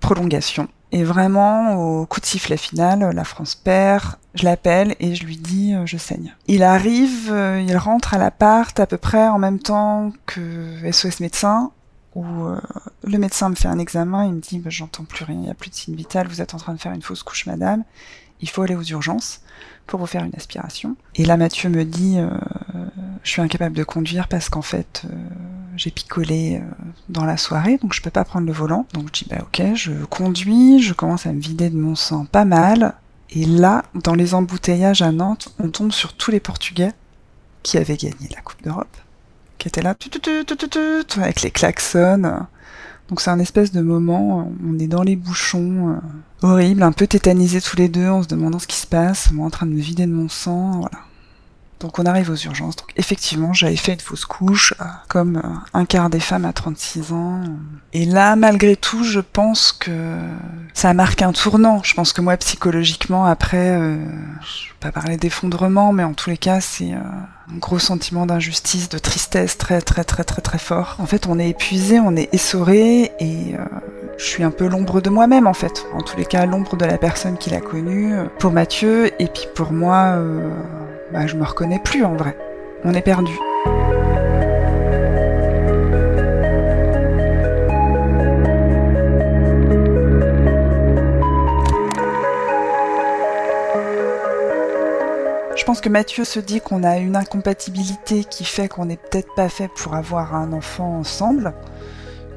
Prolongation. 0.00 0.68
Et 0.92 1.04
vraiment, 1.04 1.74
au 1.74 2.06
coup 2.06 2.20
de 2.20 2.26
sifflet 2.26 2.58
final, 2.58 3.10
la 3.14 3.24
France 3.24 3.54
perd, 3.54 4.16
je 4.34 4.44
l'appelle 4.44 4.94
et 5.00 5.14
je 5.14 5.24
lui 5.24 5.38
dis 5.38 5.74
euh, 5.74 5.86
je 5.86 5.96
saigne. 5.96 6.34
Il 6.46 6.62
arrive, 6.62 7.32
euh, 7.32 7.64
il 7.66 7.76
rentre 7.78 8.12
à 8.12 8.18
l'appart 8.18 8.78
à 8.78 8.86
peu 8.86 8.98
près 8.98 9.26
en 9.26 9.38
même 9.38 9.58
temps 9.58 10.12
que 10.26 10.90
SOS 10.90 11.20
médecin. 11.20 11.70
où 12.14 12.24
euh, 12.24 12.60
le 13.04 13.16
médecin 13.16 13.48
me 13.48 13.54
fait 13.54 13.68
un 13.68 13.78
examen, 13.78 14.26
il 14.26 14.34
me 14.34 14.40
dit 14.40 14.58
bah, 14.58 14.68
j'entends 14.68 15.04
plus 15.04 15.24
rien, 15.24 15.36
il 15.36 15.42
n'y 15.42 15.50
a 15.50 15.54
plus 15.54 15.70
de 15.70 15.74
signe 15.74 15.94
vital, 15.94 16.28
vous 16.28 16.42
êtes 16.42 16.52
en 16.52 16.58
train 16.58 16.74
de 16.74 16.80
faire 16.80 16.92
une 16.92 17.00
fausse 17.00 17.22
couche 17.22 17.46
madame, 17.46 17.84
il 18.42 18.50
faut 18.50 18.60
aller 18.60 18.74
aux 18.74 18.82
urgences 18.82 19.40
pour 19.86 20.00
vous 20.00 20.06
faire 20.06 20.24
une 20.24 20.34
aspiration. 20.36 20.96
Et 21.14 21.24
là 21.24 21.36
Mathieu 21.36 21.68
me 21.68 21.84
dit 21.84 22.18
euh, 22.18 22.28
je 23.22 23.30
suis 23.30 23.42
incapable 23.42 23.76
de 23.76 23.84
conduire 23.84 24.28
parce 24.28 24.48
qu'en 24.48 24.62
fait 24.62 25.02
euh, 25.04 25.14
j'ai 25.76 25.90
picolé 25.90 26.60
dans 27.08 27.24
la 27.24 27.36
soirée 27.36 27.78
donc 27.78 27.92
je 27.94 28.02
peux 28.02 28.10
pas 28.10 28.24
prendre 28.24 28.46
le 28.46 28.52
volant. 28.52 28.86
Donc 28.94 29.08
je 29.08 29.24
dis 29.24 29.26
bah 29.28 29.42
ok, 29.42 29.74
je 29.74 29.92
conduis, 30.04 30.82
je 30.82 30.92
commence 30.92 31.26
à 31.26 31.32
me 31.32 31.40
vider 31.40 31.70
de 31.70 31.76
mon 31.76 31.94
sang 31.94 32.24
pas 32.24 32.44
mal. 32.44 32.94
Et 33.34 33.46
là, 33.46 33.84
dans 33.94 34.14
les 34.14 34.34
embouteillages 34.34 35.00
à 35.00 35.10
Nantes, 35.10 35.54
on 35.58 35.70
tombe 35.70 35.90
sur 35.90 36.12
tous 36.12 36.30
les 36.30 36.40
Portugais 36.40 36.92
qui 37.62 37.78
avaient 37.78 37.96
gagné 37.96 38.28
la 38.30 38.42
Coupe 38.42 38.62
d'Europe 38.62 38.94
qui 39.62 39.68
était 39.68 39.82
là, 39.82 39.94
avec 41.18 41.42
les 41.42 41.50
klaxons. 41.52 42.46
Donc 43.12 43.20
c'est 43.20 43.28
un 43.28 43.40
espèce 43.40 43.72
de 43.72 43.82
moment, 43.82 44.50
on 44.66 44.78
est 44.78 44.86
dans 44.86 45.02
les 45.02 45.16
bouchons, 45.16 45.90
euh, 45.90 46.46
horrible, 46.48 46.82
un 46.82 46.92
peu 46.92 47.06
tétanisés 47.06 47.60
tous 47.60 47.76
les 47.76 47.90
deux, 47.90 48.08
en 48.08 48.22
se 48.22 48.28
demandant 48.28 48.58
ce 48.58 48.66
qui 48.66 48.78
se 48.78 48.86
passe, 48.86 49.32
moi 49.32 49.44
en 49.44 49.50
train 49.50 49.66
de 49.66 49.72
me 49.72 49.80
vider 49.82 50.06
de 50.06 50.12
mon 50.12 50.30
sang, 50.30 50.80
voilà. 50.80 50.96
Donc 51.82 51.98
on 51.98 52.06
arrive 52.06 52.30
aux 52.30 52.36
urgences. 52.36 52.76
Donc 52.76 52.90
effectivement, 52.96 53.52
j'avais 53.52 53.76
fait 53.76 53.92
une 53.94 54.00
fausse 54.00 54.24
couche, 54.24 54.72
euh, 54.80 54.84
comme 55.08 55.38
euh, 55.38 55.48
un 55.74 55.84
quart 55.84 56.10
des 56.10 56.20
femmes 56.20 56.44
à 56.44 56.52
36 56.52 57.12
ans. 57.12 57.40
Et 57.92 58.04
là, 58.04 58.36
malgré 58.36 58.76
tout, 58.76 59.02
je 59.02 59.18
pense 59.18 59.72
que 59.72 60.16
ça 60.74 60.94
marque 60.94 61.22
un 61.22 61.32
tournant. 61.32 61.82
Je 61.82 61.94
pense 61.94 62.12
que 62.12 62.20
moi, 62.20 62.36
psychologiquement, 62.36 63.26
après, 63.26 63.70
euh, 63.70 63.96
je 63.96 64.68
vais 64.68 64.78
pas 64.78 64.92
parler 64.92 65.16
d'effondrement, 65.16 65.92
mais 65.92 66.04
en 66.04 66.14
tous 66.14 66.30
les 66.30 66.36
cas, 66.36 66.60
c'est 66.60 66.92
un 66.92 67.58
gros 67.58 67.80
sentiment 67.80 68.26
d'injustice, 68.26 68.88
de 68.88 68.98
tristesse 68.98 69.58
très 69.58 69.80
très 69.80 70.04
très 70.04 70.22
très 70.22 70.40
très 70.40 70.58
fort. 70.58 70.94
En 71.00 71.06
fait, 71.06 71.26
on 71.26 71.40
est 71.40 71.48
épuisé, 71.48 71.98
on 71.98 72.14
est 72.14 72.32
essoré, 72.32 73.10
et 73.18 73.56
je 74.18 74.24
suis 74.24 74.44
un 74.44 74.52
peu 74.52 74.68
l'ombre 74.68 75.00
de 75.00 75.10
moi-même 75.10 75.46
en 75.46 75.52
fait. 75.52 75.84
En 75.94 76.00
tous 76.00 76.16
les 76.16 76.24
cas, 76.24 76.46
l'ombre 76.46 76.76
de 76.76 76.84
la 76.84 76.96
personne 76.96 77.36
qui 77.36 77.50
l'a 77.50 77.60
connue, 77.60 78.14
pour 78.38 78.52
Mathieu, 78.52 79.10
et 79.20 79.26
puis 79.26 79.46
pour 79.54 79.72
moi 79.72 80.16
bah, 81.12 81.26
je 81.26 81.36
me 81.36 81.44
reconnais 81.44 81.78
plus 81.78 82.04
en 82.04 82.14
vrai. 82.14 82.36
On 82.84 82.94
est 82.94 83.02
perdu. 83.02 83.32
Je 95.54 95.64
pense 95.64 95.80
que 95.80 95.88
Mathieu 95.88 96.24
se 96.24 96.40
dit 96.40 96.60
qu'on 96.60 96.82
a 96.82 96.98
une 96.98 97.14
incompatibilité 97.14 98.24
qui 98.24 98.44
fait 98.44 98.68
qu'on 98.68 98.86
n'est 98.86 98.96
peut-être 98.96 99.32
pas 99.36 99.48
fait 99.48 99.68
pour 99.68 99.94
avoir 99.94 100.34
un 100.34 100.52
enfant 100.52 100.98
ensemble. 100.98 101.54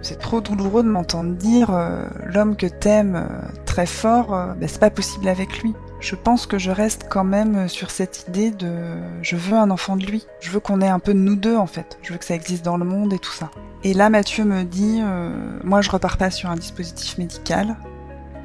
C'est 0.04 0.20
trop 0.20 0.42
douloureux 0.42 0.84
de 0.84 0.90
m'entendre 0.90 1.34
dire 1.34 1.72
euh, 1.72 2.06
l'homme 2.24 2.56
que 2.56 2.68
t'aimes 2.68 3.16
euh, 3.16 3.48
très 3.66 3.88
fort, 3.88 4.36
euh, 4.36 4.54
ben, 4.54 4.70
c'est 4.70 4.80
pas 4.80 4.92
possible 4.92 5.28
avec 5.28 5.64
lui 5.64 5.74
je 6.00 6.16
pense 6.16 6.46
que 6.46 6.58
je 6.58 6.72
reste 6.72 7.08
quand 7.10 7.24
même 7.24 7.68
sur 7.68 7.90
cette 7.90 8.26
idée 8.28 8.52
de 8.52 8.98
je 9.22 9.36
veux 9.36 9.58
un 9.58 9.72
enfant 9.72 9.96
de 9.96 10.06
lui. 10.06 10.26
Je 10.40 10.52
veux 10.52 10.60
qu'on 10.60 10.82
ait 10.82 10.88
un 10.88 11.00
peu 11.00 11.14
de 11.14 11.20
nous 11.20 11.36
deux 11.36 11.56
en 11.56 11.68
fait. 11.68 11.98
Je 12.02 12.14
veux 12.14 12.20
que 12.20 12.26
ça 12.26 12.36
existe 12.36 12.64
dans 12.64 12.78
le 12.78 12.86
monde 12.86 13.14
et 13.14 13.20
tout 13.20 13.32
ça. 13.32 13.50
Et 13.84 13.94
là 13.94 14.10
Mathieu 14.10 14.46
me 14.46 14.64
dit 14.64 15.00
euh, 15.02 15.60
moi 15.64 15.82
je 15.82 15.90
repars 15.90 16.18
pas 16.18 16.30
sur 16.30 16.50
un 16.50 16.56
dispositif 16.56 17.18
médical. 17.18 17.76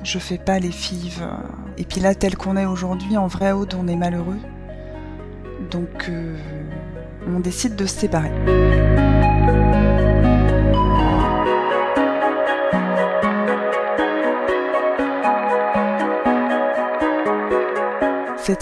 Je 0.04 0.18
fais 0.18 0.38
pas 0.38 0.58
les 0.58 0.72
fives. 0.72 1.26
Et 1.76 1.84
puis 1.84 2.00
là 2.00 2.14
tel 2.14 2.36
qu'on 2.36 2.56
est 2.56 2.66
aujourd'hui 2.66 3.16
en 3.16 3.26
vrai 3.26 3.52
Aude 3.52 3.74
on 3.78 3.88
est 3.88 3.96
malheureux. 3.96 4.38
Donc 5.70 6.08
euh, 6.08 6.36
on 7.26 7.40
décide 7.40 7.76
de 7.76 7.86
se 7.86 7.98
séparer. 7.98 8.32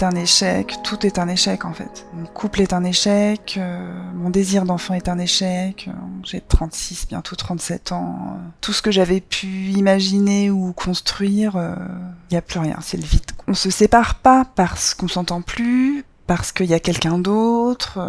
Un 0.03 0.15
échec, 0.15 0.75
tout 0.83 1.05
est 1.05 1.19
un 1.19 1.27
échec 1.27 1.65
en 1.65 1.73
fait. 1.73 2.05
Mon 2.13 2.25
couple 2.25 2.61
est 2.61 2.73
un 2.73 2.83
échec, 2.83 3.55
euh, 3.57 3.91
mon 4.13 4.29
désir 4.29 4.63
d'enfant 4.63 4.93
est 4.93 5.09
un 5.09 5.19
échec, 5.19 5.87
euh, 5.87 5.91
j'ai 6.23 6.41
36, 6.41 7.07
bientôt 7.07 7.35
37 7.35 7.91
ans. 7.91 8.17
Euh, 8.19 8.39
tout 8.61 8.73
ce 8.73 8.81
que 8.81 8.91
j'avais 8.91 9.19
pu 9.19 9.47
imaginer 9.47 10.51
ou 10.51 10.73
construire, 10.73 11.53
il 11.55 12.33
n'y 12.33 12.37
a 12.37 12.41
plus 12.41 12.59
rien, 12.59 12.77
c'est 12.81 12.97
le 12.97 13.03
vide. 13.03 13.31
On 13.47 13.53
se 13.53 13.69
sépare 13.69 14.15
pas 14.15 14.45
parce 14.55 14.93
qu'on 14.93 15.07
s'entend 15.07 15.41
plus, 15.41 16.05
parce 16.27 16.51
qu'il 16.51 16.67
y 16.67 16.73
a 16.73 16.79
quelqu'un 16.79 17.17
d'autre. 17.17 17.99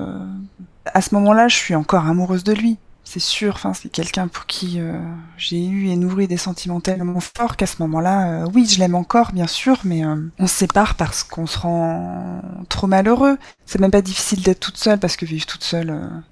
À 0.87 1.01
ce 1.01 1.15
moment-là, 1.15 1.49
je 1.49 1.57
suis 1.57 1.75
encore 1.75 2.07
amoureuse 2.07 2.45
de 2.45 2.53
lui 2.53 2.79
c'est 3.11 3.19
sûr, 3.19 3.59
c'est 3.75 3.89
quelqu'un 3.89 4.29
pour 4.29 4.47
qui 4.47 4.79
euh, 4.79 4.97
j'ai 5.37 5.67
eu 5.67 5.89
et 5.89 5.97
nourri 5.97 6.29
des 6.29 6.37
sentiments 6.37 6.81
tellement 6.81 7.19
forts 7.19 7.57
qu'à 7.57 7.67
ce 7.67 7.83
moment-là, 7.83 8.45
euh, 8.45 8.49
oui, 8.55 8.67
je 8.67 8.79
l'aime 8.79 8.95
encore, 8.95 9.33
bien 9.33 9.49
sûr, 9.49 9.79
mais 9.83 10.05
euh, 10.05 10.15
on 10.39 10.47
se 10.47 10.55
sépare 10.55 10.95
parce 10.95 11.25
qu'on 11.25 11.49
se 11.49 11.59
rend 11.59 12.41
trop 12.69 12.87
malheureux. 12.87 13.37
C'est 13.67 13.81
même 13.81 13.91
pas 13.91 14.01
difficile 14.01 14.43
d'être 14.43 14.61
toute 14.61 14.77
seule 14.77 15.01
parce 15.01 15.17
que 15.17 15.27
vivre 15.27 15.45
toute 15.45 15.65
seule, 15.65 16.23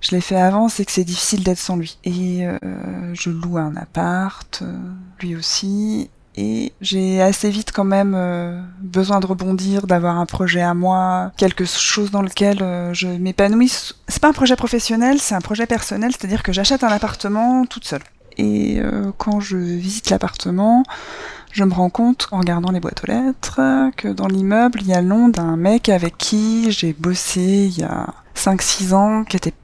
je 0.00 0.12
l'ai 0.12 0.22
fait 0.22 0.40
avant, 0.40 0.70
c'est 0.70 0.86
que 0.86 0.92
c'est 0.92 1.04
difficile 1.04 1.44
d'être 1.44 1.58
sans 1.58 1.76
lui. 1.76 1.98
Et 2.04 2.46
je 3.12 3.28
loue 3.28 3.58
un 3.58 3.76
appart, 3.76 4.62
lui 5.20 5.36
aussi, 5.36 6.08
et 6.36 6.72
j'ai 6.82 7.22
assez 7.22 7.48
vite 7.48 7.72
quand 7.72 7.84
même 7.84 8.14
euh, 8.14 8.60
besoin 8.80 9.20
de 9.20 9.26
rebondir, 9.26 9.86
d'avoir 9.86 10.18
un 10.18 10.26
projet 10.26 10.60
à 10.60 10.74
moi, 10.74 11.32
quelque 11.38 11.64
chose 11.64 12.10
dans 12.10 12.20
lequel 12.20 12.62
euh, 12.62 12.92
je 12.92 13.08
m'épanouis. 13.08 13.94
C'est 14.08 14.20
pas 14.20 14.28
un 14.28 14.34
projet 14.34 14.54
professionnel, 14.54 15.18
c'est 15.18 15.34
un 15.34 15.40
projet 15.40 15.66
personnel, 15.66 16.12
c'est-à-dire 16.12 16.42
que 16.42 16.52
j'achète 16.52 16.84
un 16.84 16.88
appartement 16.88 17.64
toute 17.64 17.86
seule. 17.86 18.02
Et 18.36 18.78
euh, 18.80 19.12
quand 19.16 19.40
je 19.40 19.56
visite 19.56 20.10
l'appartement, 20.10 20.82
je 21.52 21.64
me 21.64 21.72
rends 21.72 21.88
compte 21.88 22.28
en 22.32 22.40
regardant 22.40 22.70
les 22.70 22.80
boîtes 22.80 23.02
aux 23.04 23.06
lettres 23.06 23.90
que 23.96 24.08
dans 24.08 24.26
l'immeuble, 24.26 24.80
il 24.82 24.88
y 24.88 24.92
a 24.92 25.00
le 25.00 25.08
nom 25.08 25.28
d'un 25.28 25.56
mec 25.56 25.88
avec 25.88 26.18
qui 26.18 26.70
j'ai 26.70 26.92
bossé 26.92 27.40
il 27.40 27.78
y 27.78 27.82
a 27.82 28.08
5-6 28.36 28.92
ans, 28.92 29.24
qui 29.24 29.38
était 29.38 29.54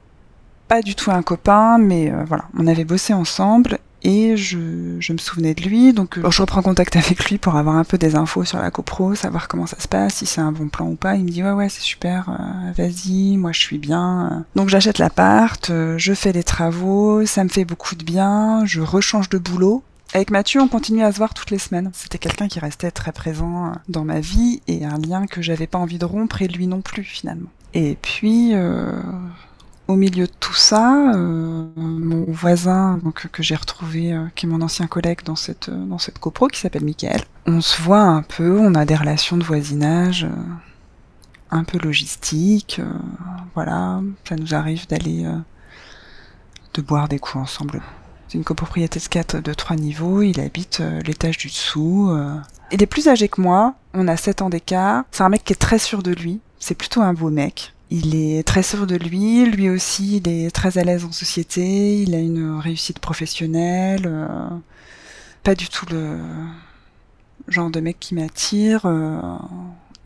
pas 0.67 0.81
du 0.81 0.95
tout 0.95 1.11
un 1.11 1.21
copain, 1.21 1.77
mais 1.77 2.11
voilà, 2.25 2.45
on 2.57 2.65
avait 2.65 2.83
bossé 2.83 3.13
ensemble 3.13 3.77
et 4.03 4.35
je, 4.35 4.57
me 4.57 5.17
souvenais 5.17 5.53
de 5.53 5.61
lui, 5.61 5.93
donc 5.93 6.17
euh, 6.17 6.29
je 6.29 6.41
reprends 6.41 6.61
contact 6.61 6.95
avec 6.95 7.29
lui 7.29 7.37
pour 7.37 7.55
avoir 7.55 7.77
un 7.77 7.83
peu 7.83 7.97
des 7.97 8.15
infos 8.15 8.43
sur 8.43 8.59
la 8.59 8.69
copro, 8.69 9.15
savoir 9.15 9.47
comment 9.47 9.65
ça 9.65 9.79
se 9.79 9.87
passe, 9.87 10.15
si 10.15 10.25
c'est 10.25 10.41
un 10.41 10.51
bon 10.51 10.67
plan 10.67 10.87
ou 10.87 10.95
pas. 10.95 11.15
Il 11.15 11.23
me 11.23 11.29
dit 11.29 11.43
ouais 11.43 11.51
ouais 11.51 11.69
c'est 11.69 11.81
super, 11.81 12.29
euh, 12.29 12.71
vas-y, 12.77 13.37
moi 13.37 13.51
je 13.53 13.59
suis 13.59 13.77
bien. 13.77 14.45
Donc 14.55 14.69
j'achète 14.69 14.97
l'appart, 14.97 15.69
euh, 15.69 15.97
je 15.97 16.13
fais 16.13 16.33
des 16.33 16.43
travaux, 16.43 17.25
ça 17.25 17.43
me 17.43 17.49
fait 17.49 17.65
beaucoup 17.65 17.95
de 17.95 18.03
bien, 18.03 18.65
je 18.65 18.81
rechange 18.81 19.29
de 19.29 19.37
boulot. 19.37 19.83
Avec 20.13 20.29
Mathieu, 20.29 20.61
on 20.61 20.67
continue 20.67 21.03
à 21.03 21.11
se 21.11 21.17
voir 21.17 21.33
toutes 21.33 21.49
les 21.49 21.57
semaines. 21.57 21.89
C'était 21.93 22.19
quelqu'un 22.19 22.47
qui 22.47 22.59
restait 22.59 22.91
très 22.91 23.11
présent 23.11 23.71
dans 23.89 24.03
ma 24.03 24.19
vie 24.19 24.61
et 24.67 24.85
un 24.85 24.99
lien 24.99 25.25
que 25.25 25.41
j'avais 25.41 25.65
pas 25.65 25.79
envie 25.79 25.97
de 25.97 26.05
rompre 26.05 26.43
et 26.43 26.47
lui 26.47 26.67
non 26.67 26.81
plus 26.81 27.03
finalement. 27.03 27.49
Et 27.73 27.97
puis 27.99 28.53
au 29.87 29.95
milieu 29.95 30.27
de 30.27 30.31
tout 30.39 30.53
ça, 30.53 31.13
euh, 31.13 31.65
mon 31.75 32.25
voisin 32.27 32.99
que 33.13 33.43
j'ai 33.43 33.55
retrouvé, 33.55 34.13
euh, 34.13 34.27
qui 34.35 34.45
est 34.45 34.49
mon 34.49 34.61
ancien 34.61 34.87
collègue 34.87 35.23
dans 35.25 35.35
cette, 35.35 35.69
euh, 35.69 35.85
dans 35.85 35.97
cette 35.97 36.19
copro, 36.19 36.47
qui 36.47 36.59
s'appelle 36.59 36.85
Michael, 36.85 37.23
on 37.45 37.61
se 37.61 37.81
voit 37.81 38.01
un 38.01 38.21
peu, 38.21 38.59
on 38.59 38.75
a 38.75 38.85
des 38.85 38.95
relations 38.95 39.37
de 39.37 39.43
voisinage 39.43 40.27
un 41.51 41.63
peu 41.63 41.77
logistiques, 41.77 42.81
voilà, 43.53 44.01
ça 44.27 44.35
nous 44.35 44.55
arrive 44.55 44.87
d'aller, 44.87 45.27
de 46.73 46.81
boire 46.81 47.07
des 47.07 47.19
coups 47.19 47.43
ensemble. 47.43 47.81
C'est 48.27 48.39
une 48.39 48.43
copropriété 48.43 48.99
de 48.99 49.05
4 49.05 49.39
de 49.39 49.53
trois 49.53 49.75
niveaux, 49.75 50.23
il 50.23 50.39
habite 50.39 50.81
l'étage 51.05 51.37
du 51.37 51.49
dessous. 51.49 52.11
Il 52.71 52.81
est 52.81 52.87
plus 52.87 53.07
âgé 53.07 53.27
que 53.27 53.39
moi, 53.39 53.75
on 53.93 54.07
a 54.07 54.17
7 54.17 54.41
ans 54.41 54.49
d'écart, 54.49 55.03
c'est 55.11 55.21
un 55.21 55.29
mec 55.29 55.43
qui 55.43 55.53
est 55.53 55.57
très 55.57 55.77
sûr 55.77 56.01
de 56.01 56.11
lui, 56.11 56.39
c'est 56.57 56.73
plutôt 56.73 57.01
un 57.01 57.13
beau 57.13 57.29
mec. 57.29 57.72
Il 57.95 58.15
est 58.15 58.41
très 58.41 58.63
sûr 58.63 58.87
de 58.87 58.95
lui, 58.95 59.45
lui 59.45 59.69
aussi, 59.69 60.17
il 60.17 60.27
est 60.27 60.49
très 60.49 60.79
à 60.79 60.83
l'aise 60.83 61.05
en 61.05 61.11
société, 61.11 62.01
il 62.01 62.15
a 62.15 62.19
une 62.19 62.57
réussite 62.59 62.97
professionnelle, 62.97 64.07
euh, 64.07 64.49
pas 65.43 65.53
du 65.53 65.69
tout 65.69 65.85
le 65.91 66.17
genre 67.47 67.69
de 67.69 67.79
mec 67.79 67.99
qui 67.99 68.15
m'attire. 68.15 68.87
Euh, 68.87 69.37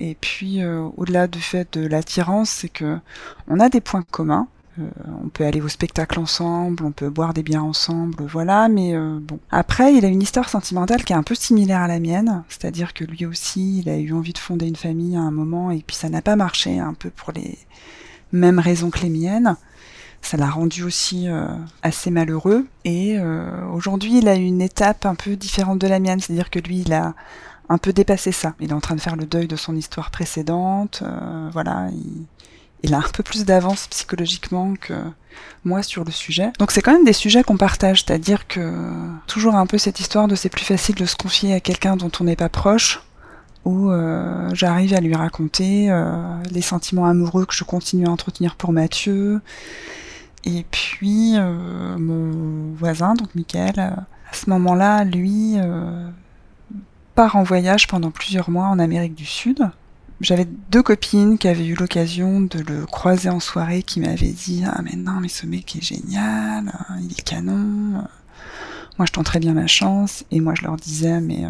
et 0.01 0.15
puis, 0.19 0.61
euh, 0.61 0.81
au-delà 0.97 1.27
du 1.27 1.39
fait 1.39 1.79
de 1.79 1.87
l'attirance, 1.87 2.49
c'est 2.49 2.67
que 2.67 2.97
on 3.47 3.61
a 3.61 3.69
des 3.69 3.79
points 3.79 4.03
communs. 4.11 4.49
Euh, 4.79 4.83
on 5.23 5.29
peut 5.29 5.45
aller 5.45 5.61
au 5.61 5.67
spectacle 5.67 6.19
ensemble, 6.19 6.83
on 6.83 6.91
peut 6.91 7.09
boire 7.09 7.33
des 7.33 7.43
biens 7.43 7.61
ensemble, 7.61 8.23
voilà, 8.25 8.67
mais 8.67 8.95
euh, 8.95 9.19
bon. 9.19 9.39
Après, 9.51 9.93
il 9.93 10.05
a 10.05 10.07
une 10.07 10.21
histoire 10.21 10.49
sentimentale 10.49 11.03
qui 11.03 11.13
est 11.13 11.15
un 11.15 11.23
peu 11.23 11.35
similaire 11.35 11.81
à 11.81 11.87
la 11.87 11.99
mienne, 11.99 12.43
c'est-à-dire 12.49 12.93
que 12.93 13.03
lui 13.03 13.25
aussi, 13.25 13.79
il 13.79 13.89
a 13.89 13.97
eu 13.97 14.13
envie 14.13 14.33
de 14.33 14.37
fonder 14.37 14.67
une 14.67 14.75
famille 14.75 15.15
à 15.15 15.21
un 15.21 15.31
moment, 15.31 15.71
et 15.71 15.83
puis 15.85 15.95
ça 15.95 16.09
n'a 16.09 16.21
pas 16.21 16.35
marché, 16.35 16.79
un 16.79 16.93
peu 16.93 17.09
pour 17.09 17.31
les 17.33 17.57
mêmes 18.31 18.59
raisons 18.59 18.89
que 18.89 18.99
les 18.99 19.09
miennes. 19.09 19.55
Ça 20.21 20.35
l'a 20.35 20.49
rendu 20.49 20.83
aussi 20.83 21.27
euh, 21.27 21.47
assez 21.83 22.11
malheureux, 22.11 22.67
et 22.85 23.17
aujourd'hui, 23.73 24.19
il 24.19 24.27
a 24.27 24.35
une 24.35 24.61
étape 24.61 25.05
un 25.05 25.15
peu 25.15 25.35
différente 25.35 25.79
de 25.79 25.87
la 25.87 25.99
mienne, 25.99 26.19
c'est-à-dire 26.19 26.49
que 26.49 26.59
lui, 26.59 26.81
il 26.81 26.93
a 26.93 27.13
un 27.69 27.77
peu 27.77 27.93
dépassé 27.93 28.31
ça. 28.31 28.53
Il 28.59 28.69
est 28.69 28.73
en 28.73 28.79
train 28.79 28.95
de 28.95 29.01
faire 29.01 29.15
le 29.15 29.25
deuil 29.25 29.47
de 29.47 29.55
son 29.55 29.75
histoire 29.75 30.09
précédente, 30.11 31.03
voilà, 31.51 31.89
il 31.91 32.25
il 32.83 32.93
a 32.93 32.97
un 32.97 33.09
peu 33.13 33.23
plus 33.23 33.45
d'avance 33.45 33.87
psychologiquement 33.87 34.73
que 34.79 34.93
moi 35.63 35.83
sur 35.83 36.03
le 36.03 36.11
sujet. 36.11 36.51
Donc 36.59 36.71
c'est 36.71 36.81
quand 36.81 36.93
même 36.93 37.05
des 37.05 37.13
sujets 37.13 37.43
qu'on 37.43 37.57
partage, 37.57 38.03
c'est-à-dire 38.03 38.47
que 38.47 38.73
toujours 39.27 39.55
un 39.55 39.65
peu 39.65 39.77
cette 39.77 39.99
histoire 39.99 40.27
de 40.27 40.35
c'est 40.35 40.49
plus 40.49 40.65
facile 40.65 40.95
de 40.95 41.05
se 41.05 41.15
confier 41.15 41.53
à 41.53 41.59
quelqu'un 41.59 41.95
dont 41.95 42.11
on 42.19 42.23
n'est 42.23 42.35
pas 42.35 42.49
proche, 42.49 43.01
où 43.65 43.91
euh, 43.91 44.49
j'arrive 44.53 44.93
à 44.93 45.01
lui 45.01 45.15
raconter 45.15 45.91
euh, 45.91 46.41
les 46.51 46.61
sentiments 46.61 47.05
amoureux 47.05 47.45
que 47.45 47.53
je 47.53 47.63
continue 47.63 48.07
à 48.07 48.09
entretenir 48.09 48.55
pour 48.55 48.71
Mathieu. 48.71 49.41
Et 50.45 50.65
puis 50.71 51.33
euh, 51.35 51.97
mon 51.97 52.73
voisin, 52.75 53.13
donc 53.15 53.35
Michael, 53.35 53.79
à 53.79 54.33
ce 54.33 54.49
moment-là, 54.49 55.03
lui, 55.03 55.55
part 57.15 57.35
en 57.35 57.43
voyage 57.43 57.87
pendant 57.87 58.11
plusieurs 58.11 58.49
mois 58.49 58.67
en 58.67 58.79
Amérique 58.79 59.15
du 59.15 59.25
Sud. 59.25 59.69
J'avais 60.19 60.45
deux 60.71 60.81
copines 60.81 61.37
qui 61.37 61.47
avaient 61.47 61.65
eu 61.65 61.75
l'occasion 61.75 62.41
de 62.41 62.59
le 62.59 62.85
croiser 62.85 63.29
en 63.29 63.39
soirée 63.39 63.83
qui 63.83 63.99
m'avaient 63.99 64.31
dit 64.31 64.63
Ah 64.65 64.81
mais 64.83 64.95
non 64.95 65.19
mais 65.21 65.27
ce 65.29 65.45
mec 65.45 65.75
est 65.75 65.83
génial, 65.83 66.71
il 66.99 67.11
est 67.11 67.21
canon. 67.23 68.03
Moi 68.97 69.05
je 69.05 69.11
tenterais 69.11 69.39
bien 69.39 69.53
ma 69.53 69.67
chance. 69.67 70.25
Et 70.31 70.39
moi 70.39 70.53
je 70.55 70.63
leur 70.63 70.75
disais 70.75 71.21
mais 71.21 71.45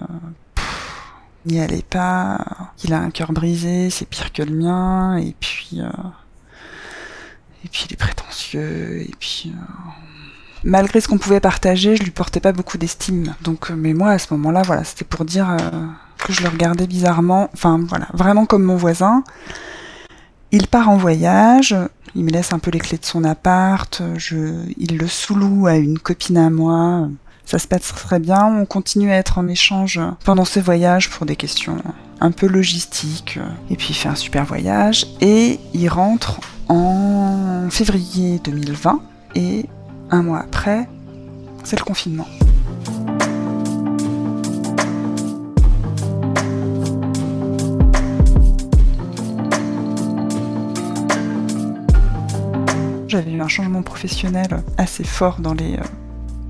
n'y 1.47 1.59
allez 1.59 1.81
pas, 1.81 2.74
il 2.83 2.93
a 2.93 3.00
un 3.00 3.09
cœur 3.09 3.31
brisé, 3.31 3.89
c'est 3.89 4.07
pire 4.07 4.31
que 4.33 4.43
le 4.43 4.53
mien, 4.53 5.17
et 5.17 5.33
puis 5.39 5.79
euh, 5.79 5.89
et 7.63 7.69
puis 7.69 7.86
il 7.88 7.93
est 7.93 7.97
prétentieux, 7.97 9.01
et 9.01 9.13
puis 9.19 9.53
euh, 9.55 10.16
malgré 10.63 11.01
ce 11.01 11.07
qu'on 11.07 11.17
pouvait 11.17 11.39
partager, 11.39 11.95
je 11.95 12.03
lui 12.03 12.11
portais 12.11 12.39
pas 12.39 12.51
beaucoup 12.51 12.77
d'estime. 12.77 13.35
Donc, 13.41 13.71
euh, 13.71 13.75
mais 13.75 13.93
moi 13.93 14.11
à 14.11 14.19
ce 14.19 14.33
moment-là, 14.33 14.61
voilà, 14.63 14.83
c'était 14.83 15.05
pour 15.05 15.25
dire 15.25 15.57
que 16.17 16.33
je 16.33 16.41
le 16.41 16.49
regardais 16.49 16.87
bizarrement, 16.87 17.49
enfin 17.53 17.79
voilà, 17.87 18.07
vraiment 18.13 18.45
comme 18.45 18.63
mon 18.63 18.75
voisin. 18.75 19.23
Il 20.51 20.67
part 20.67 20.89
en 20.89 20.97
voyage, 20.97 21.75
il 22.15 22.23
me 22.23 22.31
laisse 22.31 22.53
un 22.53 22.59
peu 22.59 22.71
les 22.71 22.79
clés 22.79 22.97
de 22.97 23.05
son 23.05 23.23
appart, 23.23 24.01
il 24.77 24.97
le 24.97 25.07
sous-loue 25.07 25.67
à 25.67 25.75
une 25.75 25.99
copine 25.99 26.37
à 26.37 26.49
moi 26.49 27.09
ça 27.47 27.59
se 27.59 27.67
passe 27.67 27.93
très 27.93 28.19
bien. 28.19 28.45
On 28.45 28.65
continue 28.65 29.09
à 29.09 29.15
être 29.15 29.37
en 29.37 29.47
échange 29.47 30.01
pendant 30.25 30.43
ces 30.43 30.59
voyages 30.59 31.09
pour 31.09 31.25
des 31.25 31.37
questions 31.37 31.77
un 32.19 32.31
peu 32.31 32.45
logistiques. 32.45 33.39
Et 33.69 33.77
puis 33.77 33.87
il 33.91 33.95
fait 33.95 34.09
un 34.09 34.15
super 34.15 34.45
voyage 34.45 35.07
et 35.21 35.59
il 35.73 35.87
rentre 35.87 36.41
en 36.67 37.69
février 37.69 38.39
2020 38.43 39.01
et 39.35 39.65
un 40.11 40.23
mois 40.23 40.39
après, 40.39 40.87
c'est 41.63 41.77
le 41.77 41.83
confinement. 41.83 42.27
J'avais 53.07 53.31
eu 53.31 53.41
un 53.41 53.47
changement 53.47 53.83
professionnel 53.83 54.63
assez 54.77 55.03
fort 55.03 55.39
dans 55.39 55.53
les 55.53 55.75
euh, 55.75 55.83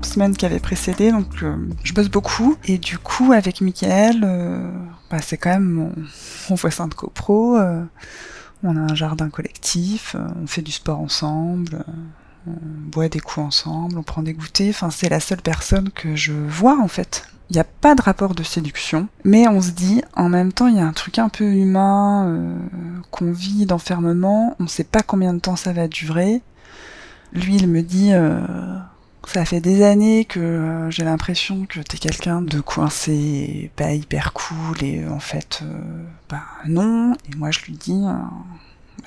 semaine 0.02 0.36
qui 0.36 0.44
avait 0.44 0.58
précédé, 0.58 1.12
donc 1.12 1.42
euh, 1.42 1.56
je 1.84 1.92
bosse 1.92 2.08
beaucoup. 2.08 2.56
Et 2.64 2.78
du 2.78 2.98
coup, 2.98 3.32
avec 3.32 3.60
Michael, 3.60 4.22
euh, 4.24 4.70
bah, 5.10 5.18
c'est 5.20 5.36
quand 5.36 5.50
même 5.50 5.92
mon, 6.48 6.54
voisin 6.56 6.88
de 6.88 6.94
copro. 6.94 7.58
On 8.64 8.76
a 8.76 8.80
un 8.80 8.94
jardin 8.96 9.30
collectif, 9.30 10.16
on 10.42 10.48
fait 10.48 10.62
du 10.62 10.72
sport 10.72 10.98
ensemble, 10.98 11.84
on 12.46 12.90
boit 12.90 13.08
des 13.08 13.20
coups 13.20 13.46
ensemble, 13.46 13.98
on 13.98 14.02
prend 14.02 14.22
des 14.22 14.34
goûters. 14.34 14.70
Enfin, 14.70 14.90
c'est 14.90 15.08
la 15.08 15.20
seule 15.20 15.42
personne 15.42 15.90
que 15.90 16.16
je 16.16 16.32
vois 16.32 16.78
en 16.80 16.88
fait. 16.88 17.24
Il 17.50 17.54
n'y 17.54 17.60
a 17.60 17.64
pas 17.64 17.94
de 17.94 18.02
rapport 18.02 18.34
de 18.34 18.42
séduction, 18.42 19.08
mais 19.24 19.48
on 19.48 19.62
se 19.62 19.70
dit, 19.70 20.02
en 20.14 20.28
même 20.28 20.52
temps, 20.52 20.66
il 20.66 20.76
y 20.76 20.80
a 20.80 20.86
un 20.86 20.92
truc 20.92 21.18
un 21.18 21.30
peu 21.30 21.44
humain 21.44 22.60
qu'on 23.10 23.32
vit 23.32 23.64
d'enfermement. 23.64 24.54
On 24.60 24.64
ne 24.64 24.68
sait 24.68 24.84
pas 24.84 25.02
combien 25.02 25.32
de 25.32 25.38
temps 25.38 25.56
ça 25.56 25.72
va 25.72 25.88
durer. 25.88 26.42
Lui, 27.32 27.56
il 27.56 27.66
me 27.66 27.80
dit, 27.80 28.12
ça 29.28 29.44
fait 29.44 29.60
des 29.60 29.82
années 29.82 30.24
que 30.24 30.40
euh, 30.40 30.90
j'ai 30.90 31.04
l'impression 31.04 31.66
que 31.66 31.80
t'es 31.80 31.98
quelqu'un 31.98 32.40
de 32.40 32.60
coincé, 32.60 33.70
pas 33.76 33.92
hyper 33.92 34.32
cool, 34.32 34.82
et 34.82 35.02
euh, 35.02 35.10
en 35.10 35.20
fait, 35.20 35.60
euh, 35.62 36.04
bah 36.30 36.44
non. 36.66 37.12
Et 37.30 37.36
moi 37.36 37.50
je 37.50 37.60
lui 37.66 37.74
dis, 37.74 38.02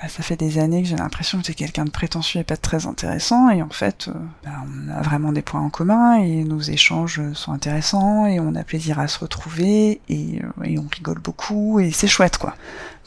bah, 0.02 0.08
ça 0.08 0.22
fait 0.24 0.36
des 0.36 0.58
années 0.58 0.82
que 0.82 0.88
j'ai 0.88 0.96
l'impression 0.96 1.38
que 1.38 1.44
t'es 1.44 1.54
quelqu'un 1.54 1.84
de 1.84 1.90
prétentieux 1.90 2.40
et 2.40 2.44
pas 2.44 2.56
très 2.56 2.86
intéressant, 2.86 3.50
et 3.50 3.62
en 3.62 3.70
fait, 3.70 4.10
bah, 4.44 4.50
on 4.66 4.90
a 4.90 5.00
vraiment 5.00 5.32
des 5.32 5.42
points 5.42 5.60
en 5.60 5.70
commun, 5.70 6.14
et 6.14 6.42
nos 6.42 6.60
échanges 6.60 7.20
sont 7.34 7.52
intéressants, 7.52 8.26
et 8.26 8.40
on 8.40 8.54
a 8.56 8.64
plaisir 8.64 8.98
à 8.98 9.06
se 9.06 9.20
retrouver, 9.20 10.00
et, 10.08 10.40
et 10.64 10.78
on 10.78 10.88
rigole 10.92 11.20
beaucoup, 11.20 11.78
et 11.78 11.92
c'est 11.92 12.08
chouette 12.08 12.36
quoi. 12.36 12.56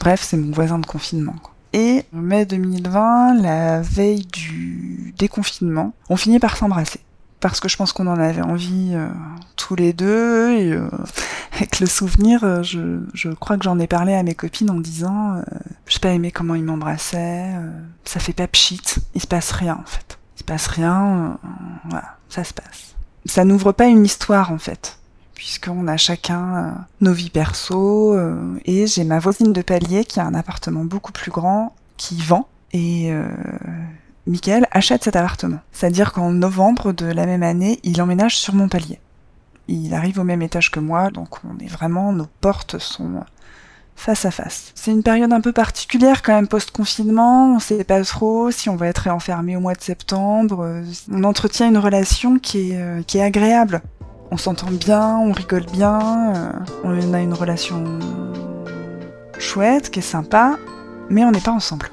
Bref, 0.00 0.22
c'est 0.22 0.36
mon 0.38 0.52
voisin 0.52 0.78
de 0.78 0.86
confinement. 0.86 1.34
Quoi. 1.42 1.52
Et 1.72 2.04
en 2.14 2.20
mai 2.20 2.46
2020, 2.46 3.42
la 3.42 3.82
veille 3.82 4.24
du 4.24 5.14
déconfinement, 5.18 5.92
on 6.08 6.16
finit 6.16 6.38
par 6.38 6.56
s'embrasser 6.56 7.00
parce 7.48 7.60
que 7.60 7.68
je 7.68 7.76
pense 7.76 7.92
qu'on 7.92 8.06
en 8.06 8.18
avait 8.18 8.42
envie 8.42 8.90
euh, 8.92 9.08
tous 9.56 9.76
les 9.76 9.92
deux 9.92 10.52
et 10.52 10.72
euh, 10.72 10.88
avec 11.52 11.80
le 11.80 11.86
souvenir, 11.86 12.44
euh, 12.44 12.62
je, 12.62 13.00
je, 13.14 13.30
crois 13.30 13.56
que 13.56 13.64
j'en 13.64 13.78
ai 13.78 13.86
parlé 13.86 14.14
à 14.14 14.22
mes 14.22 14.34
copines 14.34 14.70
en 14.70 14.80
disant 14.80 15.42
j'ai 15.86 15.98
pas 15.98 16.10
aimé 16.10 16.30
comment 16.30 16.54
il 16.54 16.64
m'embrassait, 16.64 17.46
ça 18.04 18.20
fait 18.20 18.32
pas 18.32 18.46
pchit, 18.46 18.82
il 19.14 19.20
se 19.20 19.26
passe 19.26 19.52
rien 19.52 19.78
en 19.80 19.86
fait. 19.86 20.18
Il 20.36 20.40
se 20.40 20.44
passe 20.44 20.66
rien, 20.66 21.38
voilà, 21.88 22.16
ça 22.28 22.44
se 22.44 22.52
passe. 22.52 22.94
Ça 23.24 23.44
n'ouvre 23.44 23.72
pas 23.72 23.86
une 23.86 24.04
histoire 24.04 24.52
en 24.52 24.58
fait, 24.58 24.98
puisqu'on 25.34 25.88
a 25.88 25.96
chacun 25.96 26.86
nos 27.00 27.12
vies 27.12 27.30
perso 27.30 28.18
et 28.64 28.86
j'ai 28.86 29.04
ma 29.04 29.18
voisine 29.18 29.52
de 29.52 29.62
palier 29.62 30.04
qui 30.04 30.20
a 30.20 30.26
un 30.26 30.34
appartement 30.34 30.84
beaucoup 30.84 31.12
plus 31.12 31.30
grand 31.30 31.74
qui 31.96 32.20
vend 32.20 32.48
et 32.72 33.10
Michael 34.26 34.66
achète 34.72 35.04
cet 35.04 35.16
appartement. 35.16 35.60
C'est-à-dire 35.72 36.12
qu'en 36.12 36.30
novembre 36.30 36.92
de 36.92 37.06
la 37.06 37.26
même 37.26 37.42
année, 37.42 37.78
il 37.84 38.02
emménage 38.02 38.36
sur 38.36 38.54
mon 38.54 38.68
palier. 38.68 38.98
Il 39.68 39.94
arrive 39.94 40.18
au 40.18 40.24
même 40.24 40.42
étage 40.42 40.70
que 40.70 40.80
moi, 40.80 41.10
donc 41.10 41.44
on 41.44 41.58
est 41.62 41.68
vraiment, 41.68 42.12
nos 42.12 42.26
portes 42.40 42.78
sont 42.78 43.22
face 43.96 44.24
à 44.24 44.30
face. 44.30 44.72
C'est 44.74 44.90
une 44.90 45.02
période 45.02 45.32
un 45.32 45.40
peu 45.40 45.52
particulière 45.52 46.22
quand 46.22 46.34
même 46.34 46.48
post-confinement, 46.48 47.54
on 47.54 47.58
sait 47.58 47.82
pas 47.82 48.02
trop 48.04 48.50
si 48.50 48.68
on 48.68 48.76
va 48.76 48.88
être 48.88 48.98
réenfermé 48.98 49.56
au 49.56 49.60
mois 49.60 49.74
de 49.74 49.80
septembre. 49.80 50.82
On 51.10 51.24
entretient 51.24 51.68
une 51.68 51.78
relation 51.78 52.38
qui 52.38 52.72
est, 52.72 52.76
euh, 52.76 53.02
qui 53.02 53.18
est 53.18 53.22
agréable. 53.22 53.80
On 54.30 54.36
s'entend 54.36 54.70
bien, 54.70 55.16
on 55.16 55.32
rigole 55.32 55.64
bien, 55.72 56.34
euh, 56.34 56.52
on 56.84 57.14
a 57.14 57.20
une 57.20 57.34
relation 57.34 57.98
chouette, 59.38 59.90
qui 59.90 60.00
est 60.00 60.02
sympa, 60.02 60.56
mais 61.08 61.24
on 61.24 61.30
n'est 61.30 61.40
pas 61.40 61.52
ensemble. 61.52 61.90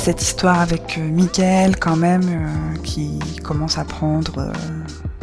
Cette 0.00 0.22
histoire 0.22 0.60
avec 0.60 0.96
euh, 0.96 1.02
Mickaël 1.02 1.76
quand 1.78 1.96
même 1.96 2.22
euh, 2.24 2.76
qui 2.82 3.18
commence 3.44 3.76
à 3.76 3.84
prendre 3.84 4.38
euh, 4.38 4.52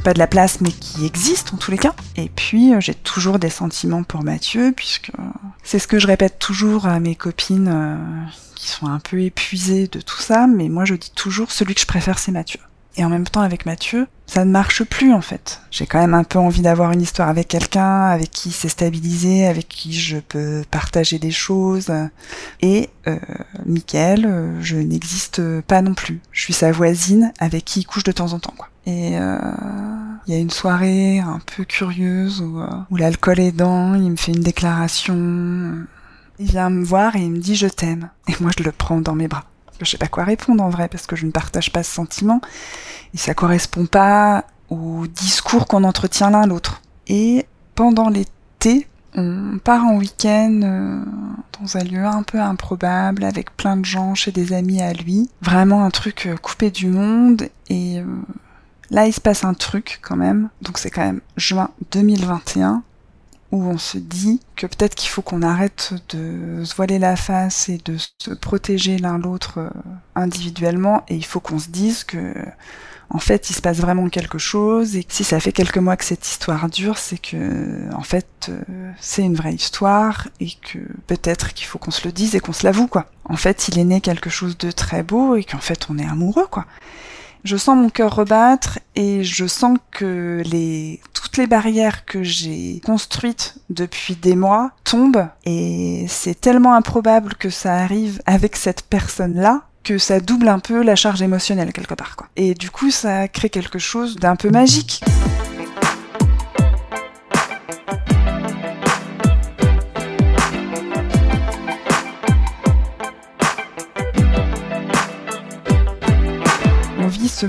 pas 0.04 0.14
de 0.14 0.20
la 0.20 0.28
place 0.28 0.62
mais 0.62 0.70
qui 0.70 1.04
existe 1.04 1.52
en 1.52 1.58
tous 1.58 1.72
les 1.72 1.80
cas. 1.80 1.96
Et 2.16 2.30
puis 2.30 2.74
j'ai 2.80 2.94
toujours 2.94 3.40
des 3.40 3.50
sentiments 3.50 4.04
pour 4.04 4.24
Mathieu 4.24 4.72
puisque 4.76 5.12
c'est 5.64 5.80
ce 5.80 5.88
que 5.88 5.98
je 5.98 6.06
répète 6.06 6.38
toujours 6.38 6.86
à 6.86 7.00
mes 7.00 7.16
copines 7.16 7.98
qui 8.54 8.68
sont 8.68 8.86
un 8.86 9.00
peu 9.00 9.20
épuisées 9.22 9.88
de 9.88 10.00
tout 10.00 10.20
ça, 10.22 10.46
mais 10.46 10.70
moi 10.70 10.86
je 10.86 10.94
dis 10.94 11.12
toujours 11.12 11.52
celui 11.52 11.74
que 11.74 11.82
je 11.82 11.88
préfère 11.88 12.20
c'est 12.20 12.32
Mathieu. 12.32 12.60
Et 12.98 13.06
en 13.06 13.10
même 13.10 13.28
temps, 13.28 13.42
avec 13.42 13.68
Mathieu, 13.68 14.08
ça 14.26 14.44
ne 14.44 14.52
marche 14.52 14.84
plus 14.84 15.14
en 15.14 15.22
fait. 15.22 15.62
J'ai 15.70 15.86
quand 15.86 16.00
même 16.00 16.16
un 16.16 16.24
peu 16.24 16.40
envie 16.40 16.64
d'avoir 16.64 16.92
une 16.92 17.02
histoire 17.02 17.30
avec 17.30 17.48
quelqu'un, 17.48 18.06
avec 18.06 18.32
qui 18.32 18.52
c'est 18.52 18.70
stabilisé, 18.70 19.46
avec 19.46 19.68
qui 19.68 19.94
je 19.94 20.18
peux 20.18 20.64
partager 20.72 21.20
des 21.20 21.32
choses. 21.32 21.92
Et 22.62 22.90
euh, 23.08 23.18
Mickaël, 23.66 24.26
euh, 24.26 24.62
je 24.62 24.78
n'existe 24.78 25.62
pas 25.62 25.84
non 25.84 25.94
plus. 25.94 26.22
Je 26.32 26.42
suis 26.42 26.54
sa 26.54 26.72
voisine 26.72 27.32
avec 27.40 27.66
qui 27.66 27.82
il 27.82 27.86
couche 27.86 28.04
de 28.04 28.12
temps 28.12 28.34
en 28.34 28.40
temps. 28.40 28.54
Quoi. 28.58 28.68
Et 28.88 29.20
euh, 29.20 29.38
il 30.26 30.34
y 30.34 30.38
a 30.38 30.40
une 30.40 30.50
soirée 30.50 31.20
un 31.20 31.40
peu 31.56 31.64
curieuse 31.66 32.42
où, 32.42 32.60
euh, 32.60 32.68
où 32.90 32.96
l'alcool 32.96 33.40
est 33.40 33.52
dans, 33.52 33.94
il 33.94 34.10
me 34.10 34.16
fait 34.16 34.32
une 34.32 34.44
déclaration. 34.44 35.86
Il 36.40 36.48
vient 36.48 36.72
me 36.72 36.84
voir 36.84 37.16
et 37.16 37.22
il 37.22 37.32
me 37.32 37.40
dit 37.40 37.56
je 37.56 37.68
t'aime. 37.68 38.10
Et 38.28 38.34
moi 38.42 38.50
je 38.58 38.64
le 38.64 38.72
prends 38.72 39.02
dans 39.02 39.16
mes 39.16 39.28
bras 39.28 39.46
je 39.86 39.92
sais 39.92 39.98
pas 39.98 40.08
quoi 40.08 40.24
répondre 40.24 40.64
en 40.64 40.70
vrai 40.70 40.88
parce 40.88 41.08
que 41.08 41.16
je 41.16 41.26
ne 41.26 41.32
partage 41.32 41.72
pas 41.72 41.84
ce 41.84 41.94
sentiment 41.94 42.42
et 43.14 43.18
ça 43.18 43.34
correspond 43.34 43.86
pas 43.86 44.46
au 44.70 45.08
discours 45.08 45.68
qu'on 45.68 45.84
entretient 45.84 46.30
l'un 46.30 46.46
l'autre. 46.46 46.82
Et 47.08 47.46
pendant 47.76 48.10
l'été, 48.10 48.88
on 49.16 49.60
part 49.64 49.86
en 49.86 49.98
week-end 49.98 50.60
euh, 50.64 51.04
dans 51.60 51.78
un 51.78 51.84
lieu 51.84 52.06
un 52.06 52.24
peu 52.24 52.40
improbable 52.40 53.24
avec 53.24 53.56
plein 53.56 53.78
de 53.78 53.86
gens 53.86 54.14
chez 54.14 54.32
des 54.32 54.54
amis 54.54 54.82
à 54.82 54.94
lui. 54.94 55.30
Vraiment 55.42 55.84
un 55.84 55.90
truc 55.90 56.28
euh, 56.28 56.36
coupé 56.36 56.70
du 56.70 56.88
monde 56.88 57.50
et 57.70 58.00
euh, 58.00 58.06
là 58.92 59.08
il 59.08 59.14
se 59.14 59.22
passe 59.22 59.44
un 59.44 59.54
truc 59.54 60.00
quand 60.02 60.18
même. 60.18 60.50
Donc 60.62 60.78
c'est 60.78 60.92
quand 60.92 61.06
même 61.06 61.22
juin 61.38 61.70
2021 61.92 62.84
où 63.52 63.64
on 63.64 63.78
se 63.78 63.98
dit 63.98 64.42
que 64.56 64.68
peut-être 64.68 64.96
qu'il 64.96 65.10
faut 65.10 65.22
qu'on 65.22 65.42
arrête 65.42 65.94
de 66.10 66.64
se 66.64 66.76
voiler 66.76 67.00
la 67.00 67.16
face 67.16 67.70
et 67.70 67.78
de 67.86 67.96
se 67.98 68.32
protéger 68.32 68.98
l'un 68.98 69.18
l'autre 69.18 69.60
euh, 69.60 69.70
individuellement 70.16 71.04
et 71.08 71.16
il 71.16 71.26
faut 71.26 71.40
qu'on 71.40 71.60
se 71.60 71.70
dise 71.70 72.04
que 72.04 72.34
en 73.10 73.20
fait 73.20 73.50
il 73.50 73.54
se 73.54 73.62
passe 73.62 73.78
vraiment 73.78 74.10
quelque 74.10 74.38
chose 74.38 74.98
et 74.98 75.04
que 75.04 75.14
si 75.14 75.24
ça 75.24 75.40
fait 75.40 75.54
quelques 75.54 75.78
mois 75.78 75.96
que 75.96 76.04
cette 76.04 76.28
histoire 76.28 76.70
dure 76.70 76.98
c'est 76.98 77.18
que 77.18 77.94
en 77.94 78.04
fait 78.04 78.50
euh, 78.50 78.92
c'est 79.00 79.24
une 79.24 79.36
vraie 79.36 79.54
histoire 79.54 80.28
et 80.42 80.50
que 80.50 80.80
peut-être 81.08 81.54
qu'il 81.54 81.68
faut 81.68 81.80
qu'on 81.80 81.92
se 81.92 82.06
le 82.06 82.12
dise 82.12 82.36
et 82.36 82.42
qu'on 82.42 82.54
se 82.54 82.66
l'avoue 82.66 82.88
quoi. 82.88 83.10
En 83.26 83.38
fait 83.38 83.70
il 83.70 83.80
est 83.80 83.86
né 83.86 84.02
quelque 84.02 84.30
chose 84.30 84.58
de 84.58 84.72
très 84.72 85.04
beau 85.04 85.36
et 85.36 85.46
qu'en 85.46 85.60
fait 85.60 85.88
on 85.90 85.98
est 85.98 86.06
amoureux 86.06 86.48
quoi. 86.52 86.66
Je 87.48 87.56
sens 87.56 87.78
mon 87.78 87.90
cœur 87.90 88.14
rebattre 88.14 88.78
et 88.96 89.24
je 89.24 89.48
sens 89.48 89.78
que 89.92 90.44
toutes 91.14 91.38
les 91.38 91.48
barrières 91.48 92.04
que 92.04 92.22
j'ai 92.22 92.82
construites 92.86 93.56
depuis 93.70 94.18
des 94.18 94.36
mois 94.36 94.72
tombent 94.84 95.30
et 95.46 96.08
c'est 96.10 96.42
tellement 96.42 96.74
improbable 96.74 97.36
que 97.36 97.50
ça 97.50 97.76
arrive 97.76 98.22
avec 98.26 98.58
cette 98.58 98.82
personne-là 98.82 99.62
que 99.86 99.98
ça 99.98 100.20
double 100.20 100.50
un 100.50 100.60
peu 100.60 100.84
la 100.84 100.98
charge 100.98 101.22
émotionnelle 101.22 101.72
quelque 101.72 101.94
part. 101.94 102.18
Et 102.36 102.54
du 102.54 102.70
coup 102.70 102.92
ça 102.92 103.30
crée 103.30 103.50
quelque 103.50 103.80
chose 103.80 104.18
d'un 104.18 104.36
peu 104.36 104.50
magique. 104.50 105.02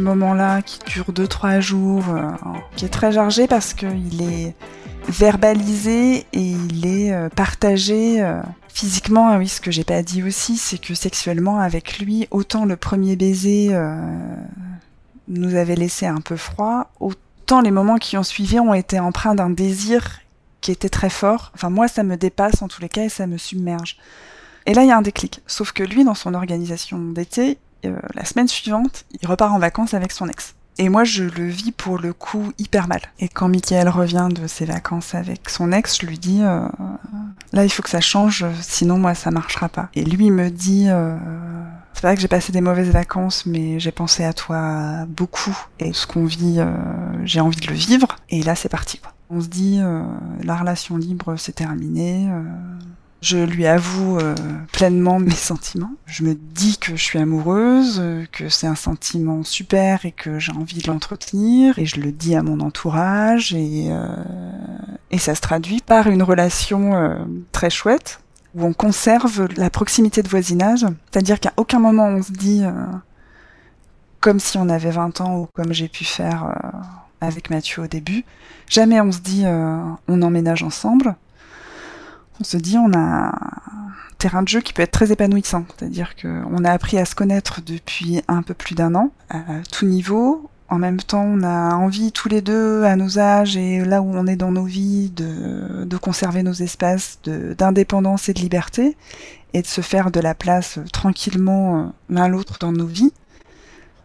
Moment-là 0.08 0.62
qui 0.62 0.78
dure 0.86 1.12
2-3 1.12 1.60
jours, 1.60 2.04
euh, 2.08 2.30
qui 2.76 2.84
est 2.84 2.88
très 2.88 3.12
chargé 3.12 3.46
parce 3.46 3.74
qu'il 3.74 4.22
est 4.22 4.54
verbalisé 5.08 6.26
et 6.32 6.40
il 6.40 6.86
est 6.86 7.12
euh, 7.12 7.28
partagé 7.28 8.22
euh, 8.22 8.40
physiquement. 8.68 9.36
oui, 9.36 9.48
ce 9.48 9.60
que 9.60 9.70
j'ai 9.70 9.84
pas 9.84 10.02
dit 10.02 10.22
aussi, 10.22 10.56
c'est 10.56 10.78
que 10.78 10.94
sexuellement 10.94 11.58
avec 11.58 11.98
lui, 11.98 12.26
autant 12.30 12.64
le 12.64 12.76
premier 12.76 13.16
baiser 13.16 13.70
nous 15.30 15.56
avait 15.56 15.74
laissé 15.74 16.06
un 16.06 16.22
peu 16.22 16.36
froid, 16.36 16.90
autant 17.00 17.60
les 17.60 17.70
moments 17.70 17.98
qui 17.98 18.16
ont 18.16 18.22
suivi 18.22 18.58
ont 18.58 18.72
été 18.72 18.98
empreints 18.98 19.34
d'un 19.34 19.50
désir 19.50 20.20
qui 20.62 20.72
était 20.72 20.88
très 20.88 21.10
fort. 21.10 21.52
Enfin 21.54 21.70
moi, 21.70 21.86
ça 21.86 22.02
me 22.02 22.16
dépasse 22.16 22.62
en 22.62 22.68
tous 22.68 22.80
les 22.80 22.88
cas 22.88 23.04
et 23.04 23.08
ça 23.10 23.26
me 23.26 23.36
submerge. 23.36 23.98
Et 24.64 24.74
là, 24.74 24.82
il 24.84 24.88
y 24.88 24.92
a 24.92 24.96
un 24.96 25.02
déclic. 25.02 25.40
Sauf 25.46 25.72
que 25.72 25.82
lui, 25.82 26.04
dans 26.04 26.14
son 26.14 26.34
organisation 26.34 26.98
d'été, 26.98 27.58
euh, 27.84 27.96
la 28.14 28.24
semaine 28.24 28.48
suivante, 28.48 29.04
il 29.20 29.26
repart 29.26 29.52
en 29.52 29.58
vacances 29.58 29.94
avec 29.94 30.12
son 30.12 30.28
ex. 30.28 30.54
Et 30.80 30.88
moi, 30.88 31.02
je 31.02 31.24
le 31.24 31.48
vis 31.48 31.72
pour 31.72 31.98
le 31.98 32.12
coup 32.12 32.52
hyper 32.56 32.86
mal. 32.86 33.00
Et 33.18 33.28
quand 33.28 33.48
Michael 33.48 33.88
revient 33.88 34.28
de 34.30 34.46
ses 34.46 34.64
vacances 34.64 35.14
avec 35.14 35.48
son 35.50 35.72
ex, 35.72 35.98
je 36.00 36.06
lui 36.06 36.18
dis 36.18 36.40
euh, 36.42 36.68
là, 37.52 37.64
il 37.64 37.70
faut 37.70 37.82
que 37.82 37.90
ça 37.90 38.00
change, 38.00 38.46
sinon 38.60 38.96
moi, 38.98 39.14
ça 39.14 39.32
marchera 39.32 39.68
pas. 39.68 39.88
Et 39.94 40.04
lui 40.04 40.30
me 40.30 40.50
dit 40.50 40.86
euh, 40.88 41.16
c'est 41.94 42.02
vrai 42.02 42.14
que 42.14 42.20
j'ai 42.20 42.28
passé 42.28 42.52
des 42.52 42.60
mauvaises 42.60 42.90
vacances, 42.90 43.44
mais 43.44 43.80
j'ai 43.80 43.90
pensé 43.90 44.24
à 44.24 44.32
toi 44.32 45.04
beaucoup. 45.08 45.56
Et 45.80 45.92
ce 45.92 46.06
qu'on 46.06 46.26
vit, 46.26 46.60
j'ai 47.24 47.40
envie 47.40 47.58
de 47.58 47.66
le 47.66 47.74
vivre. 47.74 48.16
Et 48.30 48.44
là, 48.44 48.54
c'est 48.54 48.68
parti. 48.68 48.98
Quoi. 48.98 49.12
On 49.30 49.40
se 49.40 49.48
dit 49.48 49.80
la 50.44 50.56
relation 50.56 50.96
libre, 50.96 51.34
c'est 51.36 51.56
terminé. 51.56 52.28
Je 53.20 53.38
lui 53.38 53.66
avoue 53.66 54.18
euh, 54.18 54.36
pleinement 54.72 55.18
mes 55.18 55.30
sentiments. 55.32 55.90
Je 56.06 56.22
me 56.22 56.34
dis 56.34 56.78
que 56.78 56.94
je 56.94 57.02
suis 57.02 57.18
amoureuse, 57.18 58.00
que 58.30 58.48
c'est 58.48 58.68
un 58.68 58.76
sentiment 58.76 59.42
super 59.42 60.06
et 60.06 60.12
que 60.12 60.38
j'ai 60.38 60.52
envie 60.52 60.78
de 60.78 60.86
l'entretenir. 60.86 61.78
Et 61.80 61.86
je 61.86 62.00
le 62.00 62.12
dis 62.12 62.36
à 62.36 62.44
mon 62.44 62.60
entourage 62.60 63.52
et, 63.54 63.88
euh, 63.90 64.14
et 65.10 65.18
ça 65.18 65.34
se 65.34 65.40
traduit 65.40 65.80
par 65.80 66.06
une 66.06 66.22
relation 66.22 66.94
euh, 66.94 67.16
très 67.50 67.70
chouette 67.70 68.20
où 68.54 68.64
on 68.64 68.72
conserve 68.72 69.48
la 69.56 69.68
proximité 69.68 70.22
de 70.22 70.28
voisinage. 70.28 70.86
C'est-à-dire 71.10 71.40
qu'à 71.40 71.52
aucun 71.56 71.80
moment 71.80 72.06
on 72.06 72.22
se 72.22 72.32
dit 72.32 72.62
comme 74.20 74.40
si 74.40 74.56
on 74.56 74.70
avait 74.70 74.90
20 74.90 75.20
ans 75.20 75.36
ou 75.40 75.48
comme 75.52 75.72
j'ai 75.72 75.88
pu 75.88 76.04
faire 76.04 76.54
avec 77.20 77.50
Mathieu 77.50 77.82
au 77.82 77.86
début. 77.86 78.24
Jamais 78.66 79.02
on 79.02 79.12
se 79.12 79.18
dit 79.18 79.44
on 79.46 80.22
emménage 80.22 80.62
ensemble 80.62 81.14
on 82.40 82.44
se 82.44 82.56
dit 82.56 82.78
on 82.78 82.92
a 82.92 82.98
un 82.98 83.92
terrain 84.18 84.42
de 84.42 84.48
jeu 84.48 84.60
qui 84.60 84.72
peut 84.72 84.82
être 84.82 84.92
très 84.92 85.12
épanouissant. 85.12 85.64
C'est-à-dire 85.76 86.14
qu'on 86.16 86.64
a 86.64 86.70
appris 86.70 86.98
à 86.98 87.04
se 87.04 87.14
connaître 87.14 87.60
depuis 87.64 88.22
un 88.28 88.42
peu 88.42 88.54
plus 88.54 88.74
d'un 88.74 88.94
an, 88.94 89.10
à 89.30 89.42
tout 89.70 89.86
niveau. 89.86 90.48
En 90.70 90.78
même 90.78 90.98
temps, 90.98 91.24
on 91.24 91.42
a 91.42 91.74
envie 91.74 92.12
tous 92.12 92.28
les 92.28 92.42
deux, 92.42 92.84
à 92.84 92.94
nos 92.94 93.18
âges 93.18 93.56
et 93.56 93.82
là 93.82 94.02
où 94.02 94.10
on 94.14 94.26
est 94.26 94.36
dans 94.36 94.52
nos 94.52 94.64
vies, 94.64 95.08
de, 95.08 95.84
de 95.84 95.96
conserver 95.96 96.42
nos 96.42 96.52
espaces 96.52 97.20
d'indépendance 97.24 98.28
et 98.28 98.34
de 98.34 98.40
liberté 98.40 98.94
et 99.54 99.62
de 99.62 99.66
se 99.66 99.80
faire 99.80 100.10
de 100.10 100.20
la 100.20 100.34
place 100.34 100.78
tranquillement 100.92 101.78
euh, 101.78 101.86
l'un 102.10 102.28
l'autre 102.28 102.58
dans 102.60 102.72
nos 102.72 102.86
vies. 102.86 103.12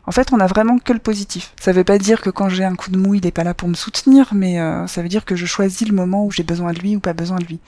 En 0.05 0.11
fait, 0.11 0.33
on 0.33 0.39
a 0.39 0.47
vraiment 0.47 0.79
que 0.79 0.91
le 0.91 0.99
positif. 0.99 1.53
Ça 1.59 1.71
veut 1.71 1.85
pas 1.85 1.97
dire 1.97 2.19
que 2.21 2.29
quand 2.29 2.49
j'ai 2.49 2.65
un 2.65 2.75
coup 2.75 2.91
de 2.91 2.97
mou, 2.97 3.15
il 3.15 3.25
est 3.25 3.31
pas 3.31 3.45
là 3.45 3.53
pour 3.53 3.69
me 3.69 3.73
soutenir, 3.73 4.33
mais 4.33 4.59
euh, 4.59 4.85
ça 4.87 5.01
veut 5.01 5.07
dire 5.07 5.23
que 5.23 5.35
je 5.35 5.45
choisis 5.45 5.87
le 5.87 5.95
moment 5.95 6.25
où 6.25 6.31
j'ai 6.31 6.43
besoin 6.43 6.73
de 6.73 6.79
lui 6.79 6.95
ou 6.95 6.99
pas 6.99 7.13
besoin 7.13 7.37
de 7.37 7.45
lui. 7.45 7.59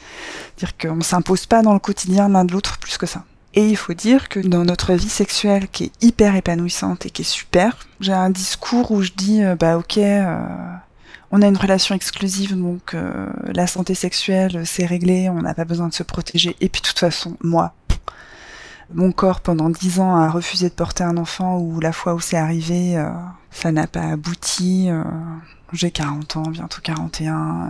Dire 0.57 0.77
qu'on 0.77 1.01
s'impose 1.01 1.45
pas 1.45 1.61
dans 1.61 1.73
le 1.73 1.79
quotidien 1.79 2.27
l'un 2.27 2.43
de 2.43 2.51
l'autre 2.51 2.77
plus 2.77 2.97
que 2.97 3.05
ça. 3.05 3.23
Et 3.53 3.69
il 3.69 3.77
faut 3.77 3.93
dire 3.93 4.27
que 4.27 4.41
dans 4.41 4.65
notre 4.65 4.93
vie 4.93 5.07
sexuelle 5.07 5.69
qui 5.69 5.85
est 5.85 5.91
hyper 6.03 6.35
épanouissante 6.35 7.05
et 7.05 7.09
qui 7.09 7.21
est 7.21 7.25
super, 7.25 7.87
j'ai 8.01 8.11
un 8.11 8.29
discours 8.29 8.91
où 8.91 9.01
je 9.01 9.11
dis 9.15 9.41
euh, 9.41 9.55
bah 9.55 9.77
ok, 9.77 9.97
euh, 9.97 10.35
on 11.31 11.41
a 11.41 11.47
une 11.47 11.55
relation 11.55 11.95
exclusive 11.95 12.57
donc 12.57 12.95
la 13.45 13.67
santé 13.67 13.95
sexuelle 13.95 14.61
c'est 14.65 14.85
réglé, 14.85 15.29
on 15.29 15.41
n'a 15.41 15.53
pas 15.53 15.65
besoin 15.65 15.87
de 15.87 15.93
se 15.93 16.03
protéger. 16.03 16.55
Et 16.61 16.69
puis 16.69 16.81
de 16.81 16.87
toute 16.87 16.99
façon, 16.99 17.35
moi, 17.41 17.73
mon 18.93 19.11
corps 19.11 19.41
pendant 19.41 19.69
dix 19.69 19.99
ans 19.99 20.15
a 20.15 20.29
refusé 20.29 20.69
de 20.69 20.73
porter 20.73 21.03
un 21.03 21.17
enfant 21.17 21.57
ou 21.57 21.79
la 21.79 21.91
fois 21.91 22.13
où 22.13 22.19
c'est 22.19 22.37
arrivé, 22.37 22.97
euh, 22.97 23.09
ça 23.51 23.71
n'a 23.71 23.87
pas 23.87 24.01
abouti. 24.01 24.87
Euh, 24.89 25.03
j'ai 25.73 25.91
40 25.91 26.37
ans, 26.37 26.43
bientôt 26.43 26.79
41. 26.83 27.33
Euh, 27.33 27.67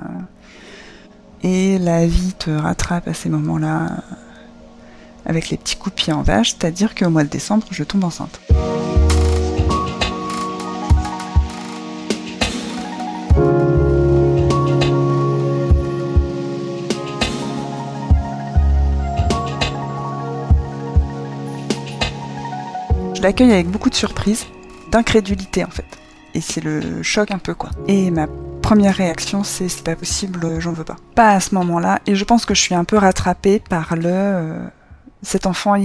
et 1.44 1.80
la 1.80 2.06
vie 2.06 2.34
te 2.34 2.50
rattrape 2.50 3.08
à 3.08 3.14
ces 3.14 3.30
moments-là 3.30 4.04
avec 5.26 5.50
les 5.50 5.58
petits 5.58 5.76
coups 5.76 5.96
de 5.96 6.02
pied 6.02 6.14
en 6.14 6.22
vache, 6.22 6.52
c'est-à-dire 6.52 6.96
qu'au 6.96 7.10
mois 7.10 7.24
de 7.24 7.30
décembre, 7.30 7.66
je 7.72 7.84
tombe 7.84 8.04
enceinte. 8.04 8.40
L'accueille 23.26 23.52
avec 23.52 23.68
beaucoup 23.68 23.90
de 23.90 23.96
surprise, 23.96 24.46
d'incrédulité 24.92 25.64
en 25.64 25.70
fait. 25.70 25.86
Et 26.36 26.42
c'est 26.42 26.64
le 26.64 27.02
choc 27.02 27.32
un 27.32 27.40
peu 27.40 27.56
quoi. 27.56 27.72
Et 27.88 28.12
ma 28.12 28.28
première 28.62 28.96
réaction 28.96 29.44
c'est 29.44 29.68
c'est 29.68 29.84
pas 29.84 29.96
possible, 29.96 30.60
j'en 30.60 30.74
veux 30.74 30.84
pas. 30.84 30.98
Pas 31.16 31.32
à 31.32 31.40
ce 31.40 31.56
moment-là. 31.56 32.02
Et 32.06 32.16
je 32.16 32.24
pense 32.24 32.46
que 32.46 32.54
je 32.54 32.62
suis 32.62 32.76
un 32.76 32.84
peu 32.84 32.98
rattrapée 32.98 33.60
par 33.60 33.96
le... 33.96 34.04
Euh, 34.06 34.68
cet 35.24 35.48
enfant, 35.48 35.76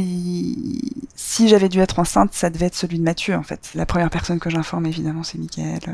si 1.14 1.48
j'avais 1.48 1.70
dû 1.70 1.80
être 1.80 1.98
enceinte, 1.98 2.34
ça 2.34 2.50
devait 2.50 2.66
être 2.66 2.74
celui 2.74 2.98
de 2.98 3.04
Mathieu 3.04 3.34
en 3.34 3.42
fait. 3.42 3.70
La 3.74 3.86
première 3.86 4.10
personne 4.10 4.38
que 4.38 4.50
j'informe 4.50 4.84
évidemment 4.84 5.22
c'est 5.22 5.38
Michael. 5.38 5.80
Euh, 5.88 5.92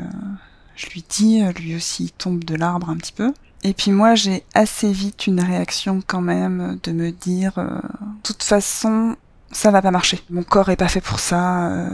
je 0.75 0.87
lui 0.87 1.05
dis, 1.09 1.41
euh, 1.41 1.53
lui 1.53 1.77
aussi 1.77 2.05
il 2.05 2.11
tombe 2.11 2.43
de 2.43 2.55
l'arbre 2.55 2.89
un 2.89 2.97
petit 2.97 3.13
peu. 3.13 3.33
Et 3.63 3.73
puis 3.73 3.91
moi 3.91 4.15
j'ai 4.15 4.43
assez 4.53 4.91
vite 4.91 5.27
une 5.27 5.39
réaction 5.39 6.03
quand 6.05 6.21
même 6.21 6.77
de 6.83 6.91
me 6.91 7.11
dire, 7.11 7.53
de 7.55 8.21
toute 8.21 8.43
façon 8.43 9.15
ça 9.51 9.71
va 9.71 9.81
pas 9.81 9.91
marcher. 9.91 10.19
Mon 10.29 10.43
corps 10.43 10.69
est 10.69 10.75
pas 10.75 10.87
fait 10.87 11.01
pour 11.01 11.19
ça. 11.19 11.69
Euh, 11.69 11.89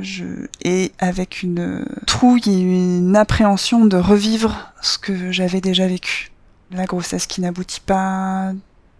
je... 0.00 0.24
Et 0.62 0.92
avec 0.98 1.42
une 1.42 1.84
trouille 2.06 2.42
et 2.46 2.60
une 2.60 3.16
appréhension 3.16 3.86
de 3.86 3.96
revivre 3.96 4.72
ce 4.82 4.98
que 4.98 5.32
j'avais 5.32 5.60
déjà 5.60 5.86
vécu. 5.86 6.30
La 6.70 6.84
grossesse 6.84 7.26
qui 7.26 7.40
n'aboutit 7.40 7.80
pas, 7.80 8.52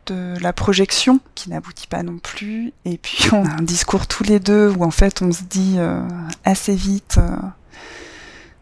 de 0.07 0.35
la 0.41 0.53
projection 0.53 1.21
qui 1.35 1.51
n'aboutit 1.51 1.87
pas 1.87 2.03
non 2.03 2.19
plus. 2.19 2.73
Et 2.85 2.99
puis 2.99 3.29
on 3.33 3.45
a 3.45 3.53
un 3.53 3.63
discours 3.63 4.07
tous 4.07 4.25
les 4.25 4.41
deux 4.41 4.71
où 4.71 4.85
en 4.85 4.91
fait 4.91 5.23
on 5.23 5.31
se 5.31 5.43
dit 5.43 5.75
euh, 5.77 6.01
assez 6.45 6.75
vite. 6.75 7.19
Euh, 7.19 7.37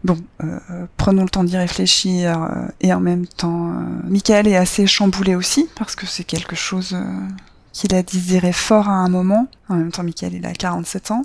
bon, 0.02 0.18
prenons 0.96 1.22
le 1.22 1.28
temps 1.28 1.44
d'y 1.44 1.56
réfléchir 1.56 2.48
et 2.80 2.92
en 2.92 3.00
même 3.00 3.26
temps, 3.26 3.72
Michael 4.04 4.48
est 4.48 4.56
assez 4.56 4.86
chamboulé 4.86 5.34
aussi 5.34 5.68
parce 5.76 5.94
que 5.94 6.06
c'est 6.06 6.24
quelque 6.24 6.56
chose 6.56 6.96
qu'il 7.72 7.94
a 7.94 8.02
désiré 8.02 8.52
fort 8.52 8.88
à 8.88 8.92
un 8.92 9.08
moment. 9.08 9.48
En 9.68 9.76
même 9.76 9.92
temps, 9.92 10.02
Michael, 10.02 10.34
il 10.34 10.46
a 10.46 10.52
47 10.52 11.10
ans. 11.10 11.24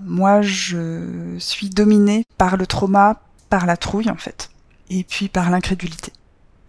Moi, 0.00 0.42
je 0.42 1.36
suis 1.38 1.70
dominée 1.70 2.24
par 2.38 2.56
le 2.56 2.66
trauma, 2.66 3.20
par 3.50 3.66
la 3.66 3.76
trouille, 3.76 4.10
en 4.10 4.16
fait. 4.16 4.50
Et 4.90 5.04
puis 5.04 5.28
par 5.28 5.50
l'incrédulité. 5.50 6.12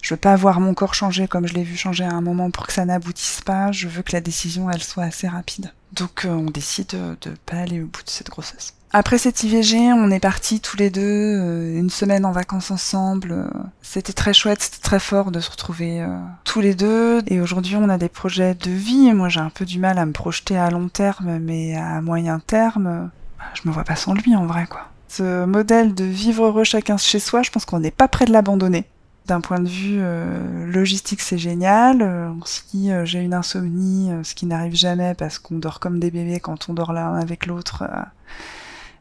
Je 0.02 0.13
veux 0.13 0.20
pas 0.20 0.36
voir 0.36 0.60
mon 0.60 0.76
corps 0.76 0.94
changer 0.94 1.28
comme 1.28 1.48
je 1.48 1.56
l'ai 1.56 1.63
vu 1.63 1.76
changer 1.76 2.04
à 2.04 2.12
un 2.12 2.22
moment 2.22 2.52
pour 2.52 2.68
que 2.68 2.74
ça 2.74 2.86
n'aboutisse 2.86 3.41
pas. 3.41 3.72
Je 3.72 3.88
veux 3.88 4.04
que 4.04 4.13
la 4.13 4.22
décision, 4.22 4.70
elle 4.70 4.84
soit 4.84 5.04
assez 5.04 5.28
rapide. 5.28 5.74
Donc, 5.94 6.26
euh, 6.26 6.30
on 6.30 6.52
décide 6.52 6.96
de 7.22 7.32
pas 7.46 7.58
aller 7.58 7.82
au 7.82 7.88
bout 7.88 8.04
de 8.04 8.10
cette 8.10 8.30
grossesse. 8.30 8.76
Après 8.98 9.18
cette 9.18 9.44
IVG, 9.44 9.92
on 9.92 10.10
est 10.10 10.22
partis 10.22 10.62
tous 10.62 10.78
les 10.78 10.90
deux 10.90 11.02
euh, 11.04 11.78
une 11.78 11.90
semaine 11.90 12.24
en 12.24 12.32
vacances 12.32 12.72
ensemble. 12.72 13.50
C'était 13.82 14.14
très 14.14 14.32
chouette, 14.34 14.62
c'était 14.62 14.82
très 14.82 15.02
fort 15.02 15.32
de 15.32 15.42
se 15.42 15.52
retrouver 15.52 16.02
euh, 16.02 16.08
tous 16.46 16.62
les 16.62 16.76
deux. 16.76 17.22
Et 17.28 17.42
aujourd'hui, 17.42 17.76
on 17.76 17.90
a 17.90 17.98
des 17.98 18.08
projets 18.08 18.56
de 18.56 18.72
vie. 18.72 19.12
Moi, 19.14 19.28
j'ai 19.28 19.42
un 19.42 19.50
peu 19.50 19.66
du 19.66 19.80
mal 19.80 20.00
à 20.00 20.06
me 20.06 20.14
projeter 20.14 20.58
à 20.58 20.70
long 20.70 20.88
terme, 20.88 21.40
mais 21.40 21.76
à 21.76 22.00
moyen 22.00 22.40
terme, 22.40 23.10
je 23.54 23.68
me 23.68 23.74
vois 23.74 23.84
pas 23.84 23.98
sans 23.98 24.14
lui 24.14 24.34
en 24.34 24.46
vrai, 24.46 24.66
quoi. 24.66 24.88
Ce 25.10 25.44
modèle 25.44 25.94
de 25.94 26.06
vivre 26.06 26.46
heureux 26.46 26.64
chacun 26.64 26.96
chez 26.96 27.20
soi, 27.20 27.44
je 27.44 27.52
pense 27.52 27.66
qu'on 27.66 27.82
n'est 27.82 27.92
pas 27.92 28.08
prêt 28.08 28.24
de 28.24 28.32
l'abandonner. 28.32 28.86
D'un 29.26 29.42
point 29.42 29.60
de 29.60 29.68
vue 29.68 29.98
euh, 30.00 30.72
logistique, 30.72 31.20
c'est 31.20 31.38
génial. 31.38 32.32
si 32.46 32.92
j'ai 33.04 33.20
une 33.20 33.34
insomnie, 33.34 34.10
ce 34.24 34.34
qui 34.36 34.46
n'arrive 34.46 34.76
jamais 34.76 35.16
parce 35.16 35.38
qu'on 35.38 35.58
dort 35.58 35.82
comme 35.82 36.00
des 36.00 36.12
bébés 36.12 36.40
quand 36.40 36.70
on 36.70 36.74
dort 36.74 36.94
l'un 36.94 37.16
avec 37.16 37.46
l'autre, 37.46 37.84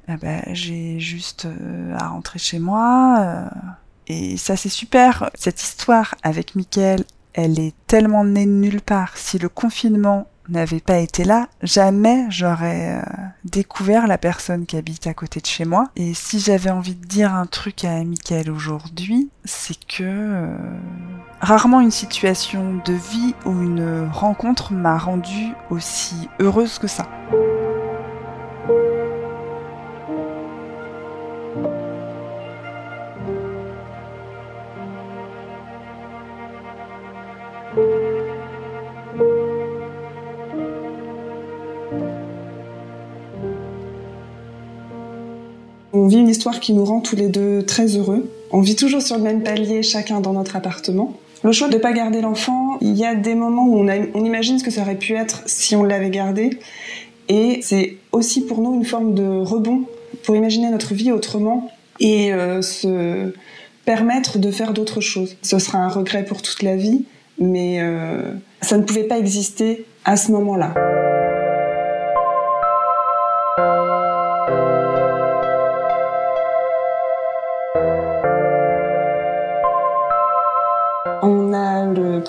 eh 0.09 0.17
ben, 0.17 0.43
j'ai 0.53 1.01
juste 1.01 1.47
euh, 1.47 1.97
à 1.97 2.09
rentrer 2.09 2.39
chez 2.39 2.59
moi. 2.59 3.17
Euh, 3.21 3.49
et 4.07 4.37
ça, 4.37 4.57
c'est 4.57 4.69
super. 4.69 5.31
Cette 5.35 5.63
histoire 5.63 6.15
avec 6.23 6.55
Mickaël, 6.55 7.05
elle 7.33 7.59
est 7.59 7.75
tellement 7.87 8.25
née 8.25 8.47
de 8.47 8.51
nulle 8.51 8.83
part. 8.83 9.17
Si 9.17 9.39
le 9.39 9.49
confinement 9.49 10.27
n'avait 10.51 10.81
pas 10.81 10.99
été 10.99 11.25
là, 11.25 11.49
jamais 11.63 12.27
j'aurais 12.29 12.99
euh, 12.99 13.03
découvert 13.45 14.07
la 14.07 14.19
personne 14.19 14.67
qui 14.67 14.77
habite 14.77 15.07
à 15.07 15.15
côté 15.15 15.41
de 15.41 15.47
chez 15.47 15.65
moi. 15.65 15.89
Et 15.97 16.13
si 16.13 16.39
j'avais 16.39 16.69
envie 16.69 16.95
de 16.95 17.07
dire 17.07 17.35
un 17.35 17.47
truc 17.47 17.83
à 17.85 18.05
Mickaël 18.05 18.51
aujourd'hui, 18.51 19.31
c'est 19.47 19.83
que 19.87 20.55
rarement 21.41 21.81
une 21.81 21.91
situation 21.91 22.79
de 22.85 22.93
vie 22.93 23.35
ou 23.47 23.63
une 23.63 24.07
rencontre 24.13 24.75
m'a 24.75 24.99
rendue 24.99 25.55
aussi 25.71 26.29
heureuse 26.41 26.79
que 26.79 26.89
ça. 26.89 27.09
On 46.05 46.07
vit 46.07 46.19
une 46.19 46.29
histoire 46.29 46.61
qui 46.61 46.75
nous 46.75 46.85
rend 46.85 47.01
tous 47.01 47.17
les 47.17 47.29
deux 47.29 47.63
très 47.63 47.97
heureux. 47.97 48.31
On 48.51 48.61
vit 48.61 48.77
toujours 48.77 49.01
sur 49.01 49.17
le 49.17 49.23
même 49.23 49.43
palier, 49.43 49.83
chacun 49.83 50.21
dans 50.21 50.35
notre 50.35 50.55
appartement. 50.55 51.17
Le 51.43 51.51
choix 51.51 51.69
de 51.69 51.77
ne 51.77 51.79
pas 51.79 51.95
garder 51.95 52.21
l'enfant, 52.21 52.77
il 52.83 52.95
y 52.95 53.07
a 53.07 53.15
des 53.15 53.35
moments 53.35 53.65
où 53.65 53.79
on, 53.79 54.23
imagine 54.23 54.59
ce 54.59 54.65
que 54.65 54.71
ça 54.71 54.83
aurait 54.83 54.99
pu 54.99 55.15
être 55.15 55.45
si 55.47 55.75
on 55.75 55.83
l'avait 55.83 56.11
gardé. 56.11 56.59
Et 57.31 57.61
c'est 57.63 57.97
aussi 58.13 58.45
pour 58.45 58.61
nous 58.61 58.75
une 58.75 58.85
forme 58.85 59.15
de 59.15 59.41
rebond 59.41 59.85
pour 60.25 60.37
imaginer 60.37 60.69
notre 60.69 60.93
vie 60.93 61.11
autrement 61.11 61.71
et 62.01 62.35
euh, 62.35 62.61
se 62.61 63.33
permettre 63.87 64.39
de 64.39 64.51
faire 64.51 64.75
d'autres 64.75 65.01
choses. 65.01 65.39
Ce 65.41 65.59
sera 65.59 65.79
un 65.79 65.89
regret 65.89 66.27
pour 66.27 66.43
toute 66.43 66.63
la 66.63 66.77
vie, 66.77 67.07
mais 67.39 67.79
euh, 67.81 68.35
ça 68.61 68.77
ne 68.77 68.83
pouvait 68.83 69.05
pas 69.05 69.17
exister 69.17 69.87
à 70.05 70.19
ce 70.19 70.33
moment-là. 70.33 70.75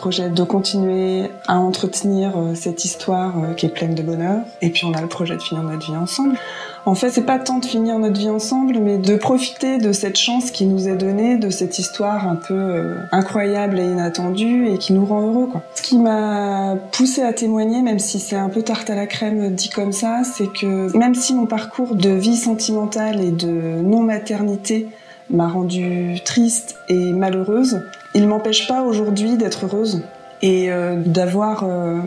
De 0.09 0.43
continuer 0.43 1.31
à 1.47 1.59
entretenir 1.59 2.37
euh, 2.37 2.53
cette 2.53 2.85
histoire 2.85 3.33
euh, 3.39 3.53
qui 3.53 3.65
est 3.65 3.69
pleine 3.69 3.95
de 3.95 4.03
bonheur. 4.03 4.41
Et 4.61 4.69
puis 4.69 4.85
on 4.85 4.93
a 4.93 5.01
le 5.01 5.07
projet 5.07 5.35
de 5.35 5.41
finir 5.41 5.63
notre 5.63 5.83
vie 5.87 5.97
ensemble. 5.97 6.37
En 6.85 6.93
fait, 6.93 7.09
c'est 7.09 7.25
pas 7.25 7.39
tant 7.39 7.57
de 7.57 7.65
finir 7.65 7.97
notre 7.97 8.19
vie 8.19 8.29
ensemble, 8.29 8.77
mais 8.77 8.99
de 8.99 9.15
profiter 9.15 9.79
de 9.79 9.91
cette 9.91 10.17
chance 10.17 10.51
qui 10.51 10.67
nous 10.67 10.87
est 10.87 10.95
donnée, 10.95 11.37
de 11.37 11.49
cette 11.49 11.79
histoire 11.79 12.27
un 12.27 12.35
peu 12.35 12.53
euh, 12.53 12.97
incroyable 13.11 13.79
et 13.79 13.83
inattendue 13.83 14.67
et 14.67 14.77
qui 14.77 14.93
nous 14.93 15.05
rend 15.05 15.21
heureux. 15.21 15.47
Quoi. 15.47 15.63
Ce 15.73 15.81
qui 15.81 15.97
m'a 15.97 16.75
poussé 16.91 17.23
à 17.23 17.33
témoigner, 17.33 17.81
même 17.81 17.97
si 17.97 18.19
c'est 18.19 18.35
un 18.35 18.49
peu 18.49 18.61
tarte 18.61 18.91
à 18.91 18.95
la 18.95 19.07
crème 19.07 19.55
dit 19.55 19.69
comme 19.69 19.91
ça, 19.91 20.21
c'est 20.23 20.51
que 20.53 20.95
même 20.95 21.15
si 21.15 21.33
mon 21.33 21.47
parcours 21.47 21.95
de 21.95 22.11
vie 22.11 22.37
sentimentale 22.37 23.21
et 23.21 23.31
de 23.31 23.81
non-maternité 23.81 24.87
m'a 25.29 25.47
rendue 25.47 26.19
triste 26.23 26.77
et 26.89 27.13
malheureuse, 27.13 27.81
il 28.13 28.27
m'empêche 28.27 28.67
pas 28.67 28.83
aujourd'hui 28.83 29.37
d'être 29.37 29.65
heureuse 29.65 30.01
et 30.41 30.71
euh, 30.71 30.95
d'avoir 31.05 31.63
euh, 31.63 31.99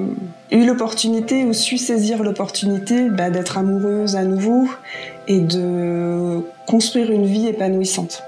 eu 0.50 0.64
l'opportunité 0.64 1.44
ou 1.44 1.52
su 1.52 1.78
saisir 1.78 2.22
l'opportunité 2.22 3.09
bah, 3.11 3.31
d'être 3.31 3.59
amoureuse 3.59 4.16
à 4.16 4.24
nouveau 4.24 4.68
et 5.26 5.40
de 5.40 6.40
construire 6.66 7.11
une 7.11 7.26
vie 7.26 7.48
épanouissante. 7.48 8.22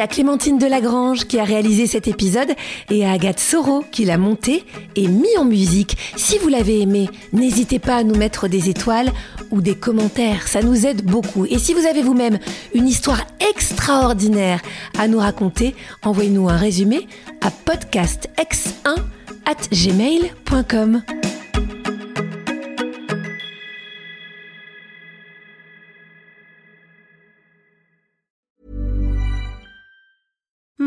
À 0.00 0.06
Clémentine 0.06 0.58
Delagrange 0.58 1.26
qui 1.26 1.38
a 1.38 1.44
réalisé 1.44 1.86
cet 1.86 2.08
épisode 2.08 2.50
et 2.90 3.04
à 3.04 3.12
Agathe 3.12 3.38
Soro 3.38 3.84
qui 3.90 4.04
l'a 4.06 4.16
monté 4.16 4.64
et 4.96 5.06
mis 5.06 5.36
en 5.36 5.44
musique. 5.44 5.96
Si 6.16 6.38
vous 6.38 6.48
l'avez 6.48 6.80
aimé, 6.80 7.10
n'hésitez 7.32 7.78
pas 7.78 7.96
à 7.96 8.04
nous 8.04 8.14
mettre 8.14 8.48
des 8.48 8.70
étoiles 8.70 9.12
ou 9.50 9.60
des 9.60 9.74
commentaires, 9.74 10.48
ça 10.48 10.62
nous 10.62 10.86
aide 10.86 11.04
beaucoup. 11.04 11.44
Et 11.46 11.58
si 11.58 11.74
vous 11.74 11.84
avez 11.84 12.02
vous-même 12.02 12.38
une 12.74 12.88
histoire 12.88 13.22
extraordinaire 13.50 14.62
à 14.98 15.08
nous 15.08 15.18
raconter, 15.18 15.74
envoyez-nous 16.02 16.48
un 16.48 16.56
résumé 16.56 17.06
à 17.42 17.50
podcastx1 17.50 18.96
at 19.44 19.68
gmail.com. 19.72 21.02